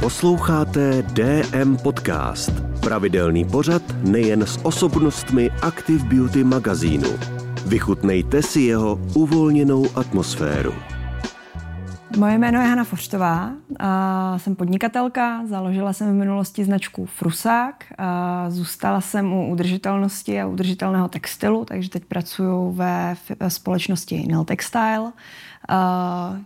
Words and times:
Posloucháte 0.00 1.02
DM 1.02 1.76
Podcast. 1.76 2.50
Pravidelný 2.80 3.44
pořad 3.44 3.82
nejen 4.02 4.42
s 4.42 4.64
osobnostmi 4.64 5.50
Active 5.62 6.04
Beauty 6.04 6.44
magazínu. 6.44 7.08
Vychutnejte 7.66 8.42
si 8.42 8.60
jeho 8.60 9.00
uvolněnou 9.14 9.86
atmosféru. 9.94 10.72
Moje 12.18 12.38
jméno 12.38 12.60
je 12.60 12.66
Hana 12.66 12.84
Forštová, 12.84 13.50
a 13.78 14.38
jsem 14.38 14.56
podnikatelka, 14.56 15.46
založila 15.46 15.92
jsem 15.92 16.10
v 16.10 16.18
minulosti 16.18 16.64
značku 16.64 17.06
Frusák, 17.06 17.84
zůstala 18.48 19.00
jsem 19.00 19.32
u 19.32 19.52
udržitelnosti 19.52 20.40
a 20.40 20.46
udržitelného 20.46 21.08
textilu, 21.08 21.64
takže 21.64 21.90
teď 21.90 22.04
pracuji 22.04 22.72
ve 22.72 23.16
společnosti 23.48 24.24
Nil 24.26 24.44
Textile. 24.44 25.12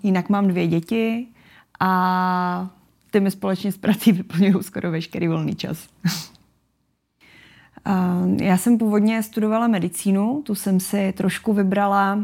Jinak 0.03 0.29
mám 0.29 0.49
dvě 0.49 0.67
děti 0.67 1.27
a 1.81 2.71
ty 3.13 3.21
mi 3.21 3.31
společně 3.31 3.73
s 3.73 3.79
prací 3.79 4.13
vyplňují 4.13 4.55
skoro 4.61 4.91
veškerý 4.91 5.29
volný 5.29 5.55
čas. 5.55 5.89
Já 8.41 8.57
jsem 8.57 8.79
původně 8.79 9.23
studovala 9.23 9.69
medicínu, 9.69 10.43
tu 10.47 10.55
jsem 10.55 10.81
si 10.81 11.13
trošku 11.13 11.53
vybrala, 11.53 12.19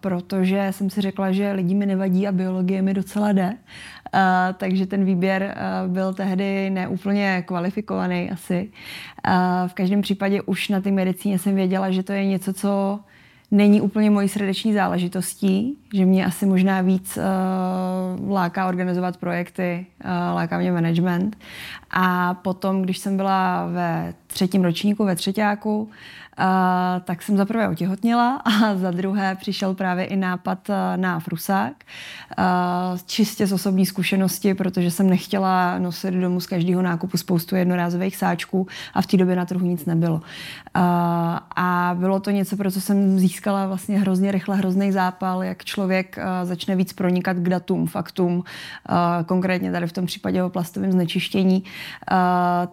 protože 0.00 0.68
jsem 0.70 0.90
si 0.90 1.00
řekla, 1.00 1.32
že 1.32 1.52
lidi 1.52 1.74
mi 1.74 1.86
nevadí 1.86 2.28
a 2.28 2.32
biologie 2.32 2.82
mi 2.82 2.94
docela 2.94 3.32
jde. 3.32 3.56
Takže 4.56 4.86
ten 4.86 5.04
výběr 5.04 5.56
byl 5.86 6.14
tehdy 6.14 6.70
neúplně 6.70 7.44
kvalifikovaný 7.46 8.30
asi. 8.30 8.70
V 9.66 9.74
každém 9.74 10.02
případě 10.02 10.42
už 10.42 10.68
na 10.68 10.80
té 10.80 10.90
medicíně 10.90 11.38
jsem 11.38 11.54
věděla, 11.54 11.90
že 11.90 12.02
to 12.02 12.12
je 12.12 12.26
něco, 12.26 12.52
co 12.52 13.00
není 13.50 13.80
úplně 13.80 14.10
mojí 14.10 14.28
srdeční 14.28 14.72
záležitostí, 14.72 15.78
že 15.94 16.04
mě 16.04 16.26
asi 16.26 16.46
možná 16.46 16.80
víc 16.80 17.18
uh, 17.18 18.32
láká 18.32 18.68
organizovat 18.68 19.16
projekty, 19.16 19.86
uh, 20.04 20.10
láká 20.34 20.58
mě 20.58 20.72
management. 20.72 21.36
A 21.90 22.34
potom, 22.34 22.82
když 22.82 22.98
jsem 22.98 23.16
byla 23.16 23.66
ve 23.66 24.14
třetím 24.32 24.64
ročníku, 24.64 25.04
ve 25.04 25.16
třetíku, 25.16 25.90
Uh, 26.38 26.46
tak 27.04 27.22
jsem 27.22 27.36
za 27.36 27.44
prvé 27.44 27.68
otěhotněla 27.68 28.36
a 28.36 28.76
za 28.76 28.90
druhé 28.90 29.34
přišel 29.34 29.74
právě 29.74 30.04
i 30.04 30.16
nápad 30.16 30.70
na 30.96 31.20
frusák. 31.20 31.72
Uh, 32.38 32.98
čistě 33.06 33.46
z 33.46 33.52
osobní 33.52 33.86
zkušenosti, 33.86 34.54
protože 34.54 34.90
jsem 34.90 35.10
nechtěla 35.10 35.78
nosit 35.78 36.14
domů 36.14 36.40
z 36.40 36.46
každého 36.46 36.82
nákupu 36.82 37.16
spoustu 37.16 37.56
jednorázových 37.56 38.16
sáčků 38.16 38.66
a 38.94 39.02
v 39.02 39.06
té 39.06 39.16
době 39.16 39.36
na 39.36 39.44
trhu 39.44 39.66
nic 39.66 39.86
nebylo. 39.86 40.20
A 41.56 41.96
bylo 41.98 42.20
to 42.20 42.30
něco, 42.30 42.56
pro 42.56 42.70
co 42.70 42.80
jsem 42.80 43.18
získala 43.18 43.66
vlastně 43.66 43.98
hrozně 43.98 44.32
rychle 44.32 44.56
hrozný 44.56 44.92
zápal, 44.92 45.44
jak 45.44 45.64
člověk 45.64 46.18
začne 46.44 46.76
víc 46.76 46.92
pronikat 46.92 47.36
k 47.36 47.48
datům, 47.48 47.86
faktům, 47.86 48.44
konkrétně 49.26 49.72
tady 49.72 49.86
v 49.86 49.92
tom 49.92 50.06
případě 50.06 50.42
o 50.42 50.50
plastovém 50.50 50.92
znečištění, 50.92 51.64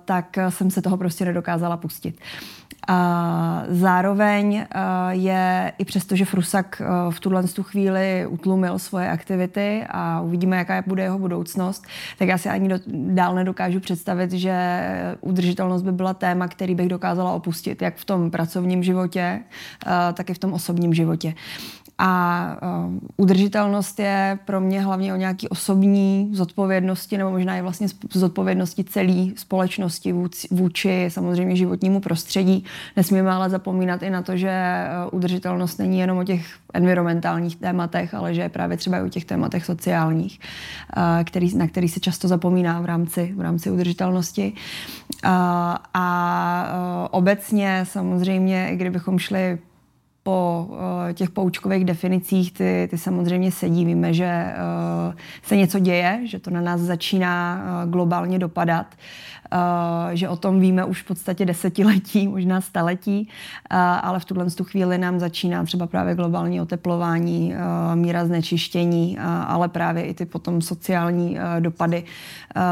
tak 0.06 0.38
jsem 0.50 0.72
se 0.72 0.82
toho 0.82 0.98
prostě 0.98 1.26
nedokázala 1.26 1.47
pustit. 1.78 2.20
Zároveň 3.70 4.66
je 5.10 5.74
i 5.78 5.86
přesto, 5.86 6.16
že 6.16 6.26
Frusak 6.26 6.82
v 7.10 7.20
tuhle 7.20 7.44
tu 7.44 7.64
chvíli 7.64 8.28
utlumil 8.30 8.80
svoje 8.80 9.10
aktivity 9.10 9.84
a 9.90 10.22
uvidíme, 10.22 10.58
jaká 10.58 10.84
bude 10.88 11.04
jeho 11.04 11.20
budoucnost, 11.20 11.86
tak 12.20 12.28
já 12.28 12.38
si 12.38 12.50
ani 12.50 12.70
dál 12.88 13.36
nedokážu 13.36 13.80
představit, 13.80 14.32
že 14.32 14.82
udržitelnost 15.22 15.82
by 15.82 15.92
byla 15.92 16.14
téma, 16.14 16.48
který 16.48 16.76
bych 16.76 16.88
dokázala 16.88 17.32
opustit, 17.32 17.82
jak 17.82 17.96
v 17.96 18.06
tom 18.06 18.32
pracovním 18.32 18.84
životě, 18.84 19.40
tak 20.14 20.30
i 20.30 20.34
v 20.34 20.40
tom 20.40 20.54
osobním 20.54 20.94
životě. 20.94 21.34
A 22.00 22.58
udržitelnost 23.18 24.00
je 24.00 24.40
pro 24.46 24.62
mě 24.62 24.82
hlavně 24.82 25.14
o 25.14 25.18
nějaký 25.18 25.50
osobní 25.50 26.30
zodpovědnosti, 26.34 27.18
nebo 27.18 27.30
možná 27.30 27.58
i 27.58 27.62
vlastně 27.62 27.88
zodpovědnosti 28.12 28.84
celé 28.84 29.28
společnosti 29.36 30.14
vůči 30.52 31.06
samozřejmě 31.08 31.56
životnímu 31.56 32.00
prostředí. 32.00 32.66
Nesmíme 32.96 33.32
ale 33.32 33.50
zapomínat 33.50 34.04
i 34.04 34.10
na 34.10 34.22
to, 34.22 34.38
že 34.38 34.84
udržitelnost 35.12 35.78
není 35.78 36.00
jenom 36.00 36.18
o 36.18 36.24
těch 36.24 36.46
environmentálních 36.74 37.56
tématech, 37.56 38.14
ale 38.14 38.34
že 38.34 38.42
je 38.42 38.50
právě 38.50 38.78
třeba 38.78 38.98
i 38.98 39.02
o 39.02 39.10
těch 39.10 39.26
tématech 39.26 39.66
sociálních, 39.66 40.40
uh, 40.98 41.04
který, 41.24 41.58
na 41.58 41.68
který 41.68 41.90
se 41.90 42.00
často 42.00 42.28
zapomíná 42.28 42.82
v 42.82 42.86
rámci, 42.86 43.34
v 43.36 43.42
rámci 43.42 43.72
udržitelnosti. 43.72 44.54
Uh, 45.26 45.32
a 45.94 46.70
uh, 46.70 47.08
obecně 47.12 47.82
samozřejmě, 47.84 48.70
i 48.70 48.76
kdybychom 48.76 49.20
šli 49.20 49.58
po 50.24 50.70
těch 51.14 51.30
poučkových 51.30 51.86
definicích, 51.86 52.54
ty, 52.54 52.88
ty 52.92 52.98
samozřejmě 52.98 53.52
sedí. 53.52 53.86
Víme, 53.86 54.14
že 54.14 54.54
se 55.44 55.56
něco 55.56 55.80
děje, 55.80 56.22
že 56.26 56.40
to 56.40 56.50
na 56.50 56.62
nás 56.62 56.82
začíná 56.82 57.64
globálně 57.86 58.40
dopadat, 58.40 58.86
že 60.14 60.30
o 60.30 60.36
tom 60.36 60.60
víme 60.60 60.86
už 60.86 61.04
v 61.04 61.08
podstatě 61.08 61.46
desetiletí, 61.46 62.28
možná 62.38 62.62
staletí, 62.62 63.30
uh, 63.72 63.78
ale 63.78 64.20
v 64.20 64.26
tuhle 64.26 64.46
tu 64.46 64.64
chvíli 64.64 64.98
nám 64.98 65.20
začíná 65.20 65.64
třeba 65.64 65.88
právě 65.88 66.16
globální 66.16 66.62
oteplování, 66.62 67.54
uh, 67.54 67.96
míra 67.96 68.26
znečištění, 68.26 69.18
ale 69.48 69.68
právě 69.68 70.04
i 70.04 70.14
ty 70.14 70.26
potom 70.26 70.62
sociální 70.62 71.38
dopady 71.60 72.04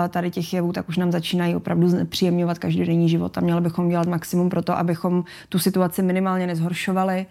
tady 0.09 0.31
těch 0.31 0.53
jevů, 0.53 0.73
tak 0.73 0.89
už 0.89 0.97
nám 0.97 1.11
začínají 1.11 1.55
opravdu 1.55 2.05
příjemňovat 2.05 2.59
každodenní 2.59 3.09
život 3.09 3.37
a 3.37 3.41
měli 3.41 3.61
bychom 3.61 3.89
dělat 3.89 4.07
maximum 4.07 4.49
pro 4.49 4.61
to, 4.61 4.77
abychom 4.77 5.23
tu 5.49 5.59
situaci 5.59 6.03
minimálně 6.03 6.47
nezhoršovali, 6.47 7.25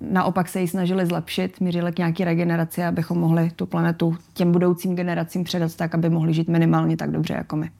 naopak 0.00 0.48
se 0.48 0.60
ji 0.60 0.68
snažili 0.68 1.06
zlepšit, 1.06 1.60
mířili 1.60 1.92
k 1.92 1.98
nějaké 1.98 2.24
regeneraci, 2.24 2.84
abychom 2.84 3.18
mohli 3.18 3.50
tu 3.50 3.66
planetu 3.66 4.16
těm 4.34 4.52
budoucím 4.52 4.96
generacím 4.96 5.44
předat 5.44 5.76
tak, 5.76 5.94
aby 5.94 6.10
mohli 6.10 6.34
žít 6.34 6.48
minimálně 6.48 6.96
tak 6.96 7.10
dobře 7.10 7.34
jako 7.34 7.56
my. 7.56 7.70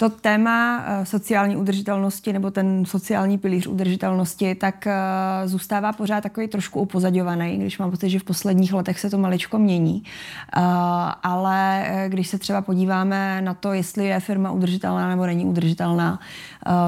To 0.00 0.10
téma 0.10 0.84
eh, 0.86 1.06
sociální 1.06 1.56
udržitelnosti 1.56 2.32
nebo 2.32 2.50
ten 2.50 2.84
sociální 2.84 3.38
pilíř 3.38 3.66
udržitelnosti, 3.66 4.54
tak 4.54 4.86
eh, 4.86 4.94
zůstává 5.44 5.92
pořád 5.92 6.20
takový 6.20 6.48
trošku 6.48 6.80
upozadňovaný, 6.80 7.58
když 7.58 7.78
mám 7.78 7.90
pocit, 7.90 8.10
že 8.10 8.18
v 8.18 8.24
posledních 8.24 8.72
letech 8.72 9.00
se 9.00 9.10
to 9.10 9.18
maličko 9.18 9.58
mění. 9.58 10.02
Eh, 10.56 10.60
ale 11.22 11.86
když 12.08 12.28
se 12.28 12.38
třeba 12.38 12.62
podíváme 12.62 13.42
na 13.42 13.54
to, 13.54 13.72
jestli 13.72 14.06
je 14.06 14.20
firma 14.20 14.50
udržitelná 14.50 15.08
nebo 15.08 15.26
není 15.26 15.44
udržitelná, 15.44 16.20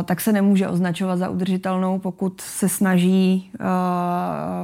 tak 0.05 0.21
se 0.21 0.33
nemůže 0.33 0.69
označovat 0.69 1.19
za 1.19 1.29
udržitelnou, 1.29 1.99
pokud 1.99 2.41
se 2.41 2.69
snaží 2.69 3.51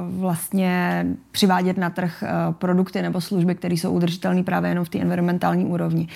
vlastně 0.09 1.05
přivádět 1.31 1.77
na 1.77 1.89
trh 1.89 2.23
produkty 2.51 3.01
nebo 3.01 3.21
služby, 3.21 3.55
které 3.55 3.73
jsou 3.73 3.91
udržitelné 3.91 4.43
právě 4.43 4.71
jenom 4.71 4.85
v 4.85 4.89
té 4.89 4.99
environmentální 4.99 5.65
úrovni. 5.65 6.07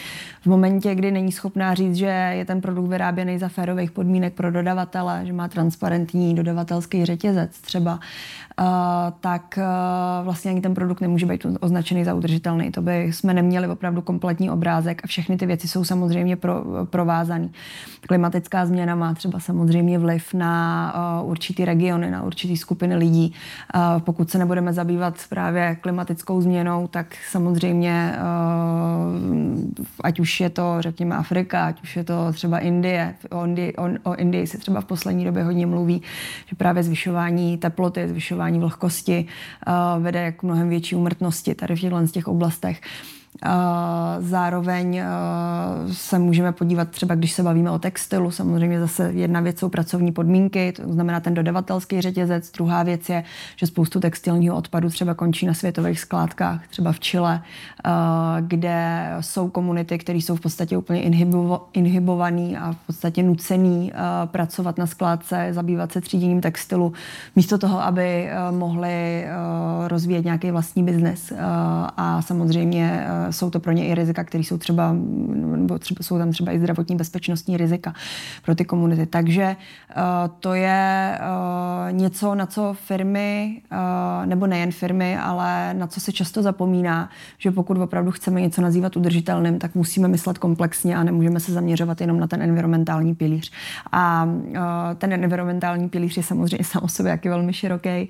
V 0.41 0.45
momentě, 0.45 0.95
kdy 0.95 1.11
není 1.11 1.31
schopná 1.31 1.73
říct, 1.73 1.95
že 1.95 2.22
je 2.31 2.45
ten 2.45 2.61
produkt 2.61 2.87
vyráběný 2.87 3.39
za 3.39 3.47
férových 3.47 3.91
podmínek 3.91 4.33
pro 4.33 4.51
dodavatele, 4.51 5.21
že 5.25 5.33
má 5.33 5.47
transparentní 5.47 6.35
dodavatelský 6.35 7.05
řetězec 7.05 7.61
třeba, 7.61 7.93
uh, 7.93 8.65
tak 9.19 9.57
uh, 9.57 10.25
vlastně 10.25 10.51
ani 10.51 10.61
ten 10.61 10.73
produkt 10.73 11.01
nemůže 11.01 11.25
být 11.25 11.45
označený 11.59 12.03
za 12.03 12.13
udržitelný. 12.13 12.71
To 12.71 12.81
by 12.81 13.03
jsme 13.03 13.33
neměli 13.33 13.67
opravdu 13.67 14.01
kompletní 14.01 14.49
obrázek 14.49 15.01
a 15.03 15.07
všechny 15.07 15.37
ty 15.37 15.45
věci 15.45 15.67
jsou 15.67 15.83
samozřejmě 15.83 16.35
pro, 16.35 16.63
provázané. 16.85 17.49
Klimatická 18.07 18.65
změna 18.65 18.95
má 18.95 19.13
třeba 19.13 19.39
samozřejmě 19.39 19.99
vliv 19.99 20.33
na 20.33 20.93
uh, 21.21 21.29
určitý 21.29 21.65
regiony, 21.65 22.11
na 22.11 22.23
určitý 22.23 22.57
skupiny 22.57 22.95
lidí. 22.95 23.33
Pokud 23.99 24.29
se 24.29 24.37
nebudeme 24.37 24.73
zabývat 24.73 25.15
právě 25.29 25.77
klimatickou 25.81 26.41
změnou, 26.41 26.87
tak 26.87 27.15
samozřejmě 27.31 28.13
ať 30.03 30.19
už 30.19 30.39
je 30.39 30.49
to, 30.49 30.75
řekněme, 30.79 31.15
Afrika, 31.15 31.67
ať 31.67 31.83
už 31.83 31.95
je 31.95 32.03
to 32.03 32.12
to 32.13 32.33
třeba 32.33 32.59
Indie. 32.59 33.15
O 33.31 33.45
Indii, 33.45 33.73
o, 33.75 34.11
o 34.11 34.15
Indii 34.15 34.47
se 34.47 34.57
třeba 34.57 34.81
v 34.81 34.85
poslední 34.85 35.25
době 35.25 35.43
hodně 35.43 35.65
mluví, 35.65 36.01
že 36.45 36.55
právě 36.55 36.83
zvyšování 36.83 37.57
teploty, 37.57 38.07
zvyšování 38.07 38.59
vlhkosti 38.59 39.25
uh, 39.67 40.03
vede 40.03 40.31
k 40.31 40.43
mnohem 40.43 40.69
větší 40.69 40.95
umrtnosti 40.95 41.55
tady 41.55 41.75
v 41.75 41.79
těchto 41.79 42.07
těch 42.07 42.27
oblastech. 42.27 42.81
Zároveň 44.19 45.01
se 45.91 46.19
můžeme 46.19 46.51
podívat 46.51 46.89
třeba, 46.89 47.15
když 47.15 47.31
se 47.31 47.43
bavíme 47.43 47.71
o 47.71 47.79
textilu, 47.79 48.31
samozřejmě 48.31 48.79
zase 48.79 49.11
jedna 49.13 49.39
věc 49.39 49.59
jsou 49.59 49.69
pracovní 49.69 50.11
podmínky, 50.11 50.71
to 50.71 50.93
znamená 50.93 51.19
ten 51.19 51.33
dodavatelský 51.33 52.01
řetězec, 52.01 52.51
druhá 52.51 52.83
věc 52.83 53.09
je, 53.09 53.23
že 53.55 53.67
spoustu 53.67 53.99
textilního 53.99 54.55
odpadu 54.55 54.89
třeba 54.89 55.13
končí 55.13 55.45
na 55.45 55.53
světových 55.53 55.99
skládkách, 55.99 56.67
třeba 56.67 56.91
v 56.91 56.99
Chile, 56.99 57.41
kde 58.41 59.09
jsou 59.19 59.49
komunity, 59.49 59.97
které 59.97 60.17
jsou 60.17 60.35
v 60.35 60.41
podstatě 60.41 60.77
úplně 60.77 61.01
inhibo, 61.01 61.67
inhibovaný 61.73 62.57
a 62.57 62.71
v 62.71 62.77
podstatě 62.87 63.23
nucený 63.23 63.91
pracovat 64.25 64.77
na 64.77 64.87
skládce, 64.87 65.47
zabývat 65.51 65.91
se 65.91 66.01
tříděním 66.01 66.41
textilu, 66.41 66.93
místo 67.35 67.57
toho, 67.57 67.83
aby 67.83 68.29
mohli 68.51 69.25
rozvíjet 69.87 70.25
nějaký 70.25 70.51
vlastní 70.51 70.83
biznes. 70.83 71.33
A 71.97 72.21
samozřejmě 72.21 73.07
jsou 73.29 73.49
to 73.49 73.59
pro 73.59 73.71
ně 73.71 73.87
i 73.87 73.95
rizika, 73.95 74.23
které 74.23 74.43
jsou 74.43 74.57
třeba, 74.57 74.95
nebo 75.55 75.79
třeba, 75.79 76.03
jsou 76.03 76.17
tam 76.17 76.31
třeba 76.31 76.51
i 76.51 76.59
zdravotní 76.59 76.95
bezpečnostní 76.95 77.57
rizika 77.57 77.93
pro 78.45 78.55
ty 78.55 78.65
komunity. 78.65 79.05
Takže 79.05 79.55
to 80.39 80.53
je 80.53 81.19
něco, 81.91 82.35
na 82.35 82.45
co 82.45 82.75
firmy, 82.87 83.61
nebo 84.25 84.47
nejen 84.47 84.71
firmy, 84.71 85.17
ale 85.17 85.73
na 85.73 85.87
co 85.87 85.99
se 85.99 86.11
často 86.11 86.41
zapomíná, 86.41 87.09
že 87.37 87.51
pokud 87.51 87.77
opravdu 87.77 88.11
chceme 88.11 88.41
něco 88.41 88.61
nazývat 88.61 88.97
udržitelným, 88.97 89.59
tak 89.59 89.75
musíme 89.75 90.07
myslet 90.07 90.37
komplexně 90.37 90.97
a 90.97 91.03
nemůžeme 91.03 91.39
se 91.39 91.53
zaměřovat 91.53 92.01
jenom 92.01 92.19
na 92.19 92.27
ten 92.27 92.41
environmentální 92.41 93.15
pilíř. 93.15 93.51
A 93.91 94.29
ten 94.97 95.13
environmentální 95.13 95.89
pilíř 95.89 96.17
je 96.17 96.23
samozřejmě 96.23 96.63
sám 96.63 96.83
o 96.83 96.87
sobě 96.87 97.09
jaký 97.09 97.29
velmi 97.29 97.53
široký. 97.53 98.09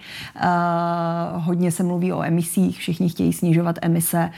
Hodně 1.33 1.71
se 1.71 1.83
mluví 1.83 2.13
o 2.13 2.23
emisích, 2.23 2.77
všichni 2.77 3.09
chtějí 3.09 3.33
snižovat 3.33 3.79
emise, 3.81 4.29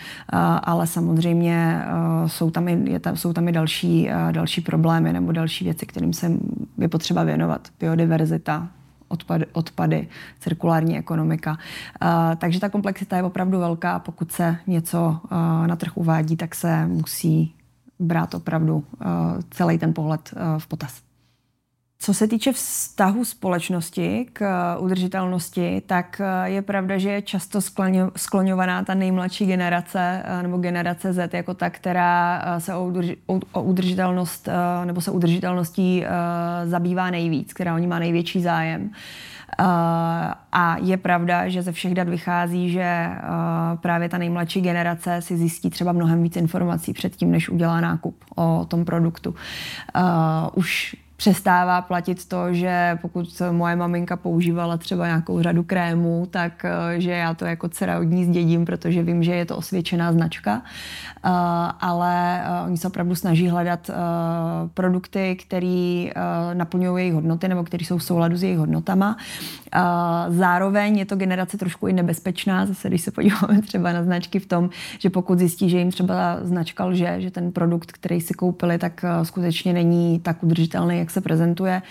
ale 0.66 0.88
samozřejmě 0.88 1.86
jsou 2.28 2.52
tam 2.52 2.68
i, 2.68 2.92
je 2.92 3.00
tam, 3.00 3.18
jsou 3.18 3.34
tam 3.34 3.48
i 3.48 3.52
další, 3.52 4.10
další 4.32 4.62
problémy 4.62 5.14
nebo 5.14 5.32
další 5.32 5.66
věci, 5.66 5.86
kterým 5.86 6.14
se 6.14 6.32
je 6.78 6.88
potřeba 6.88 7.24
věnovat. 7.24 7.68
Biodiverzita, 7.80 8.68
odpady, 9.08 9.46
odpady 9.54 10.08
cirkulární 10.40 10.98
ekonomika. 10.98 11.52
Uh, 11.52 12.08
takže 12.38 12.60
ta 12.60 12.70
komplexita 12.70 13.18
je 13.18 13.24
opravdu 13.24 13.60
velká. 13.60 14.00
Pokud 14.00 14.32
se 14.32 14.58
něco 14.68 15.20
na 15.66 15.76
trh 15.76 15.98
uvádí, 15.98 16.36
tak 16.36 16.56
se 16.56 16.88
musí 16.88 17.54
brát 18.00 18.34
opravdu 18.34 18.84
celý 19.52 19.78
ten 19.78 19.94
pohled 19.94 20.34
v 20.58 20.68
potaz. 20.68 21.02
Co 22.00 22.14
se 22.14 22.28
týče 22.28 22.54
vztahu 22.54 23.26
společnosti 23.26 24.28
k 24.34 24.42
eh, 24.42 24.80
udržitelnosti, 24.80 25.82
tak 25.86 26.22
eh, 26.22 26.50
je 26.50 26.62
pravda, 26.62 26.98
že 26.98 27.10
je 27.10 27.22
často 27.22 27.60
skloňovaná 28.16 28.84
ta 28.84 28.94
nejmladší 28.94 29.46
generace 29.46 30.24
eh, 30.26 30.44
nebo 30.44 30.58
generace 30.58 31.14
Z 31.14 31.34
jako 31.34 31.54
ta, 31.54 31.70
která 31.70 32.42
se 32.60 32.76
o, 32.76 32.86
udrži, 32.86 33.18
o 33.52 33.62
udržitelnost 33.62 34.50
nebo 34.86 35.02
se 35.02 35.12
udržitelností 35.12 36.04
zabývá 36.66 37.10
nejvíc, 37.10 37.54
která 37.54 37.76
o 37.76 37.78
ní 37.78 37.88
má 37.88 38.00
největší 38.00 38.42
zájem. 38.42 38.92
A 40.52 40.78
je 40.82 40.98
pravda, 40.98 41.50
že 41.50 41.62
ze 41.62 41.72
všech 41.72 41.94
dat 41.94 42.10
vychází, 42.10 42.72
že 42.72 43.10
právě 43.82 44.10
ta 44.10 44.18
nejmladší 44.18 44.62
generace 44.62 45.22
si 45.22 45.38
zjistí 45.38 45.70
třeba 45.70 45.92
mnohem 45.92 46.24
víc 46.24 46.36
informací 46.36 46.94
předtím, 46.94 47.32
než 47.32 47.50
udělá 47.50 47.82
nákup 47.82 48.24
o 48.36 48.66
tom 48.70 48.86
produktu. 48.86 49.36
Už 50.54 50.96
přestává 51.18 51.82
platit 51.82 52.28
to, 52.28 52.54
že 52.54 52.98
pokud 53.02 53.42
moje 53.52 53.76
maminka 53.76 54.16
používala 54.18 54.78
třeba 54.78 55.08
nějakou 55.08 55.42
řadu 55.42 55.64
krémů, 55.64 56.28
tak 56.32 56.66
eh, 56.66 57.02
že 57.02 57.12
já 57.12 57.34
to 57.34 57.46
jako 57.46 57.70
dcera 57.70 58.00
od 58.00 58.04
ní 58.04 58.26
zdědím, 58.26 58.66
protože 58.66 59.04
vím, 59.04 59.24
že 59.24 59.36
je 59.36 59.46
to 59.46 59.58
osvědčená 59.58 60.14
značka. 60.14 60.62
Uh, 61.26 61.32
ale 61.80 62.44
uh, 62.62 62.68
oni 62.68 62.78
se 62.78 62.88
opravdu 62.88 63.16
snaží 63.16 63.48
hledat 63.48 63.90
produkty, 64.74 65.36
které 65.36 66.10
naplňují 66.54 67.04
jejich 67.04 67.14
hodnoty 67.14 67.48
nebo 67.48 67.64
které 67.64 67.86
jsou 67.86 67.98
v 67.98 68.04
souladu 68.04 68.38
s 68.38 68.44
jejich 68.44 68.58
hodnotama. 68.58 69.18
Zároveň 70.30 70.98
je 70.98 71.06
to 71.06 71.16
generace 71.16 71.58
trošku 71.58 71.88
i 71.88 71.94
nebezpečná, 71.94 72.66
zase 72.66 72.88
když 72.88 73.02
se 73.02 73.12
podíváme 73.12 73.62
třeba 73.62 73.94
na 73.94 74.04
značky 74.04 74.40
v 74.40 74.46
tom, 74.46 74.70
že 75.00 75.10
pokud 75.10 75.40
zjistí, 75.40 75.70
že 75.70 75.78
jim 75.78 75.92
třeba 75.92 76.38
značka 76.42 76.86
lže, 76.86 77.16
že 77.22 77.32
ten 77.32 77.52
produkt, 77.52 77.92
který 77.92 78.22
si 78.22 78.34
koupili, 78.34 78.78
tak 78.78 79.06
skutečně 79.24 79.74
není 79.74 80.20
tak 80.20 80.44
udržitelný, 80.44 80.98
jak 81.00 81.12
se 81.12 81.22
prezentuje, 81.22 81.82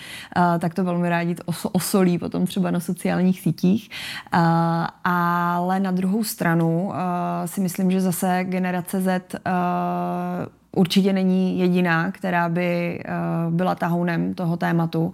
tak 0.59 0.75
to 0.75 0.85
velmi 0.85 1.09
rádi 1.09 1.37
osolí 1.73 2.19
potom 2.19 2.47
třeba 2.47 2.71
na 2.71 2.81
sociálních 2.81 3.41
sítích. 3.41 3.91
Ale 5.05 5.81
na 5.81 5.91
druhou 5.91 6.25
stranu 6.25 6.93
si 7.47 7.61
myslím, 7.61 7.91
že 7.91 8.01
zase 8.01 8.45
generace 8.45 9.01
Z 9.01 9.35
určitě 10.77 11.13
není 11.13 11.59
jediná, 11.59 12.11
která 12.11 12.49
by 12.49 13.01
byla 13.51 13.75
tahounem 13.75 14.35
toho 14.35 14.57
tématu. 14.57 15.13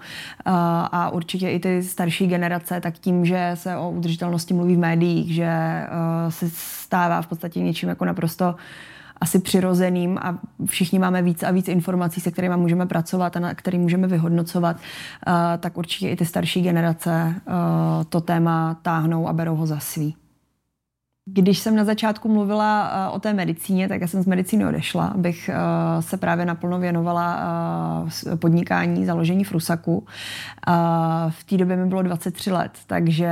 A 0.93 1.11
určitě 1.11 1.51
i 1.51 1.61
ty 1.61 1.83
starší 1.83 2.27
generace, 2.27 2.81
tak 2.81 2.99
tím, 2.99 3.25
že 3.25 3.51
se 3.55 3.77
o 3.77 3.91
udržitelnosti 3.91 4.55
mluví 4.55 4.77
v 4.77 4.79
médiích, 4.79 5.35
že 5.35 5.87
se 6.29 6.51
stává 6.51 7.23
v 7.23 7.27
podstatě 7.27 7.61
něčím 7.61 7.89
jako 7.89 8.05
naprosto 8.05 8.55
asi 9.21 9.39
přirozeným 9.39 10.19
a 10.19 10.39
všichni 10.67 10.99
máme 10.99 11.23
víc 11.23 11.43
a 11.43 11.51
víc 11.51 11.69
informací, 11.69 12.21
se 12.21 12.31
kterými 12.31 12.57
můžeme 12.57 12.87
pracovat 12.87 13.37
a 13.37 13.41
na 13.41 13.55
který 13.55 13.79
můžeme 13.79 14.07
vyhodnocovat, 14.07 14.77
tak 15.61 15.79
určitě 15.79 16.09
i 16.09 16.17
ty 16.17 16.27
starší 16.27 16.63
generace 16.63 17.35
to 18.09 18.21
téma 18.21 18.77
táhnou 18.83 19.29
a 19.29 19.33
berou 19.33 19.57
ho 19.57 19.67
za 19.67 19.79
svý. 19.79 20.15
Když 21.25 21.59
jsem 21.59 21.77
na 21.77 21.85
začátku 21.85 22.29
mluvila 22.29 22.93
uh, 23.09 23.17
o 23.17 23.19
té 23.21 23.33
medicíně, 23.33 23.89
tak 23.89 24.01
já 24.01 24.07
jsem 24.07 24.23
z 24.23 24.27
medicíny 24.27 24.67
odešla, 24.67 25.07
abych 25.07 25.51
uh, 25.53 26.01
se 26.03 26.17
právě 26.17 26.47
naplno 26.47 26.79
věnovala 26.79 27.39
uh, 28.05 28.37
podnikání, 28.37 29.07
založení 29.07 29.45
Frusaku. 29.45 30.07
V 31.29 31.45
té 31.45 31.57
době 31.57 31.77
mi 31.77 31.87
bylo 31.87 32.03
23 32.03 32.51
let, 32.51 32.73
takže 32.87 33.31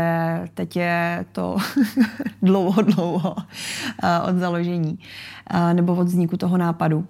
teď 0.55 0.76
je 0.76 1.25
to 1.32 1.56
dlouho, 2.43 2.82
dlouho 2.82 3.37
od 4.29 4.37
založení 4.37 4.99
nebo 5.73 5.94
od 5.94 6.05
vzniku 6.05 6.37
toho 6.37 6.56
nápadu. 6.56 7.06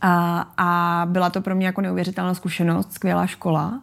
A, 0.00 0.40
a 0.56 1.02
byla 1.06 1.30
to 1.30 1.40
pro 1.40 1.54
mě 1.54 1.66
jako 1.66 1.80
neuvěřitelná 1.80 2.34
zkušenost, 2.34 2.92
skvělá 2.92 3.26
škola. 3.26 3.80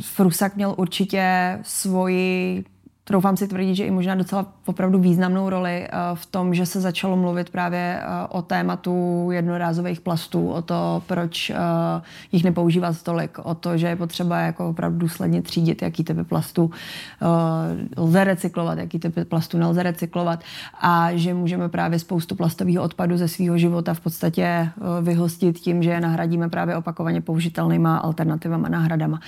Frusak 0.00 0.56
měl 0.56 0.74
určitě 0.78 1.58
svoji 1.62 2.64
troufám 3.10 3.36
si 3.36 3.48
tvrdit, 3.48 3.74
že 3.74 3.84
i 3.84 3.90
možná 3.90 4.14
docela 4.14 4.46
opravdu 4.66 4.98
významnou 4.98 5.50
roli 5.50 5.82
eh, 5.82 5.90
v 6.14 6.26
tom, 6.26 6.54
že 6.54 6.66
se 6.66 6.80
začalo 6.80 7.16
mluvit 7.16 7.50
právě 7.50 7.98
eh, 7.98 8.06
o 8.28 8.42
tématu 8.42 9.28
jednorázových 9.30 10.00
plastů, 10.00 10.50
o 10.50 10.62
to, 10.62 11.02
proč 11.06 11.50
eh, 11.50 11.56
jich 12.32 12.44
nepoužívat 12.44 13.02
tolik, 13.02 13.38
o 13.42 13.54
to, 13.54 13.76
že 13.76 13.86
je 13.86 13.96
potřeba 13.96 14.38
jako 14.38 14.68
opravdu 14.68 14.98
důsledně 14.98 15.42
třídit, 15.42 15.82
jaký 15.82 16.04
typy 16.04 16.24
plastů 16.24 16.70
lze 17.96 18.24
recyklovat, 18.24 18.78
jaký 18.78 18.98
typy 18.98 19.24
plastů 19.24 19.58
nelze 19.58 19.82
recyklovat 19.82 20.40
a 20.80 21.10
že 21.14 21.34
můžeme 21.34 21.68
právě 21.68 21.98
spoustu 21.98 22.34
plastového 22.34 22.82
odpadu 22.82 23.16
ze 23.16 23.28
svého 23.28 23.58
života 23.58 23.94
v 23.94 24.00
podstatě 24.00 24.70
vyhostit 25.02 25.58
tím, 25.58 25.82
že 25.82 25.90
je 25.90 26.00
nahradíme 26.00 26.48
právě 26.48 26.76
opakovaně 26.76 27.20
použitelnýma 27.20 27.96
alternativama, 27.96 28.68
náhradama. 28.68 29.20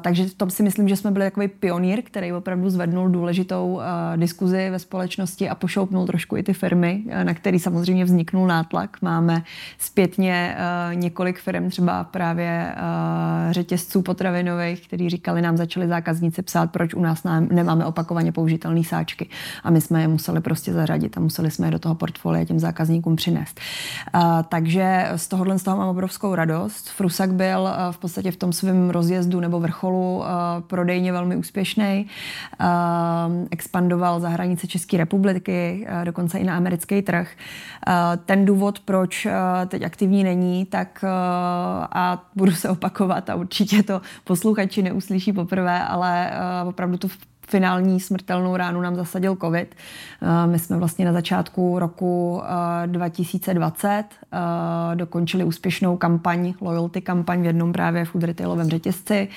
Takže 0.00 0.26
v 0.26 0.34
tom 0.34 0.50
si 0.50 0.62
myslím, 0.62 0.88
že 0.88 0.96
jsme 0.96 1.10
byli 1.10 1.24
takový 1.24 1.48
pionýr, 1.48 2.02
který 2.02 2.32
opravdu 2.32 2.70
zvednul 2.70 2.99
zvednul 3.00 3.08
důležitou 3.08 3.72
uh, 3.72 3.82
diskuzi 4.16 4.70
ve 4.70 4.78
společnosti 4.78 5.48
a 5.48 5.54
pošoupnul 5.54 6.06
trošku 6.06 6.36
i 6.36 6.42
ty 6.42 6.52
firmy, 6.52 7.02
uh, 7.06 7.24
na 7.24 7.34
který 7.34 7.58
samozřejmě 7.58 8.04
vzniknul 8.04 8.46
nátlak. 8.46 9.02
Máme 9.02 9.42
zpětně 9.78 10.56
uh, 10.56 10.94
několik 10.94 11.38
firm, 11.38 11.70
třeba 11.70 12.04
právě 12.04 12.74
řetězců 13.50 14.02
potravinových, 14.02 14.86
kteří 14.86 15.10
říkali, 15.10 15.42
nám 15.42 15.56
začali 15.56 15.88
zákazníci 15.88 16.42
psát, 16.42 16.72
proč 16.72 16.94
u 16.94 17.00
nás 17.00 17.22
nemáme 17.50 17.84
opakovaně 17.84 18.32
použitelné 18.32 18.84
sáčky. 18.84 19.28
A 19.64 19.70
my 19.70 19.80
jsme 19.80 20.00
je 20.00 20.08
museli 20.08 20.40
prostě 20.40 20.72
zařadit 20.72 21.16
a 21.16 21.20
museli 21.20 21.50
jsme 21.50 21.66
je 21.66 21.70
do 21.70 21.78
toho 21.78 21.94
portfolia 21.94 22.44
těm 22.44 22.58
zákazníkům 22.58 23.16
přinést. 23.16 23.60
Takže 24.48 25.08
z 25.16 25.28
tohohle 25.28 25.58
z 25.58 25.62
toho 25.62 25.76
mám 25.76 25.88
obrovskou 25.88 26.34
radost. 26.34 26.88
Frusak 26.88 27.32
byl 27.32 27.68
v 27.90 27.98
podstatě 27.98 28.30
v 28.30 28.36
tom 28.36 28.52
svém 28.52 28.90
rozjezdu 28.90 29.40
nebo 29.40 29.60
vrcholu 29.60 30.22
prodejně 30.66 31.12
velmi 31.12 31.36
úspěšný. 31.36 32.06
Uh, 32.60 32.66
expandoval 33.50 34.20
za 34.20 34.28
hranice 34.28 34.66
České 34.66 34.96
republiky, 34.96 35.86
eh, 35.88 36.04
dokonce 36.04 36.38
i 36.38 36.44
na 36.44 36.56
americký 36.56 37.02
trh. 37.02 37.30
Eh, 37.86 37.92
ten 38.26 38.44
důvod, 38.44 38.80
proč 38.80 39.26
eh, 39.26 39.32
teď 39.66 39.82
aktivní 39.82 40.24
není, 40.24 40.66
tak 40.66 41.04
a 41.92 42.24
budu 42.36 42.52
se 42.52 42.68
opakovat 42.68 43.30
a 43.30 43.34
určitě 43.34 43.82
to 43.82 44.00
posluchači 44.24 44.82
neuslyší 44.82 45.32
poprvé, 45.32 45.82
ale 45.84 46.30
opravdu 46.66 46.98
to 46.98 47.08
finální 47.50 48.00
smrtelnou 48.00 48.56
ránu 48.56 48.80
nám 48.80 48.96
zasadil 48.96 49.36
covid. 49.36 49.74
My 50.46 50.58
jsme 50.58 50.76
vlastně 50.76 51.04
na 51.04 51.12
začátku 51.12 51.78
roku 51.78 52.42
2020 52.86 54.04
dokončili 54.94 55.44
úspěšnou 55.44 55.96
kampaň, 55.96 56.54
loyalty 56.60 57.00
kampaň 57.00 57.42
v 57.42 57.44
jednom 57.44 57.72
právě 57.72 58.04
food 58.04 58.24
retailovém 58.24 58.68
řetězci. 58.68 59.28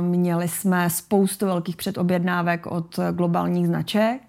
Měli 0.00 0.48
jsme 0.48 0.90
spoustu 0.90 1.46
velkých 1.46 1.76
předobjednávek 1.76 2.66
od 2.66 2.98
globálních 3.12 3.66
značek 3.66 4.20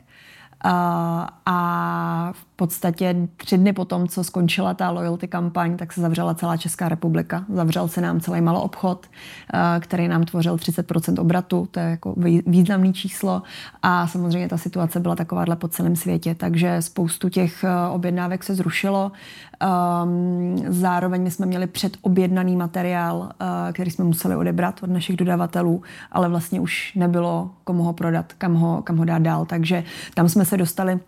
a 1.45 2.31
v 2.35 2.45
podstatě 2.61 3.27
tři 3.37 3.57
dny 3.57 3.73
potom, 3.73 4.07
co 4.07 4.23
skončila 4.23 4.73
ta 4.73 4.89
loyalty 4.89 5.27
kampaň, 5.27 5.77
tak 5.77 5.93
se 5.93 6.01
zavřela 6.01 6.33
celá 6.33 6.57
Česká 6.57 6.89
republika. 6.89 7.45
Zavřel 7.49 7.87
se 7.87 8.01
nám 8.01 8.19
celý 8.19 8.41
malou 8.41 8.59
obchod, 8.59 9.05
eh, 9.53 9.79
který 9.79 10.07
nám 10.07 10.23
tvořil 10.23 10.57
30% 10.57 11.19
obratu, 11.19 11.67
to 11.71 11.79
je 11.79 11.85
jako 11.85 12.15
významné 12.45 12.93
číslo 12.93 13.41
a 13.81 14.07
samozřejmě 14.07 14.49
ta 14.49 14.57
situace 14.57 14.99
byla 14.99 15.15
takováhle 15.15 15.55
po 15.55 15.67
celém 15.67 15.95
světě, 15.95 16.35
takže 16.35 16.81
spoustu 16.81 17.29
těch 17.29 17.63
eh, 17.63 17.89
objednávek 17.89 18.43
se 18.43 18.55
zrušilo. 18.55 19.11
Ehm, 19.59 20.55
zároveň 20.67 21.21
my 21.21 21.31
jsme 21.31 21.45
měli 21.45 21.67
předobjednaný 21.67 22.55
materiál, 22.55 23.29
eh, 23.29 23.73
který 23.73 23.91
jsme 23.91 24.05
museli 24.05 24.35
odebrat 24.35 24.83
od 24.83 24.89
našich 24.89 25.15
dodavatelů, 25.15 25.81
ale 26.11 26.29
vlastně 26.29 26.59
už 26.59 26.93
nebylo 26.95 27.51
komu 27.63 27.83
ho 27.83 27.93
prodat, 27.93 28.33
kam 28.37 28.53
ho, 28.53 28.81
kam 28.81 28.97
ho 28.97 29.05
dát 29.05 29.21
dál, 29.21 29.45
takže 29.45 29.83
tam 30.13 30.29
jsme 30.29 30.45
se 30.45 30.57
dostali 30.57 30.99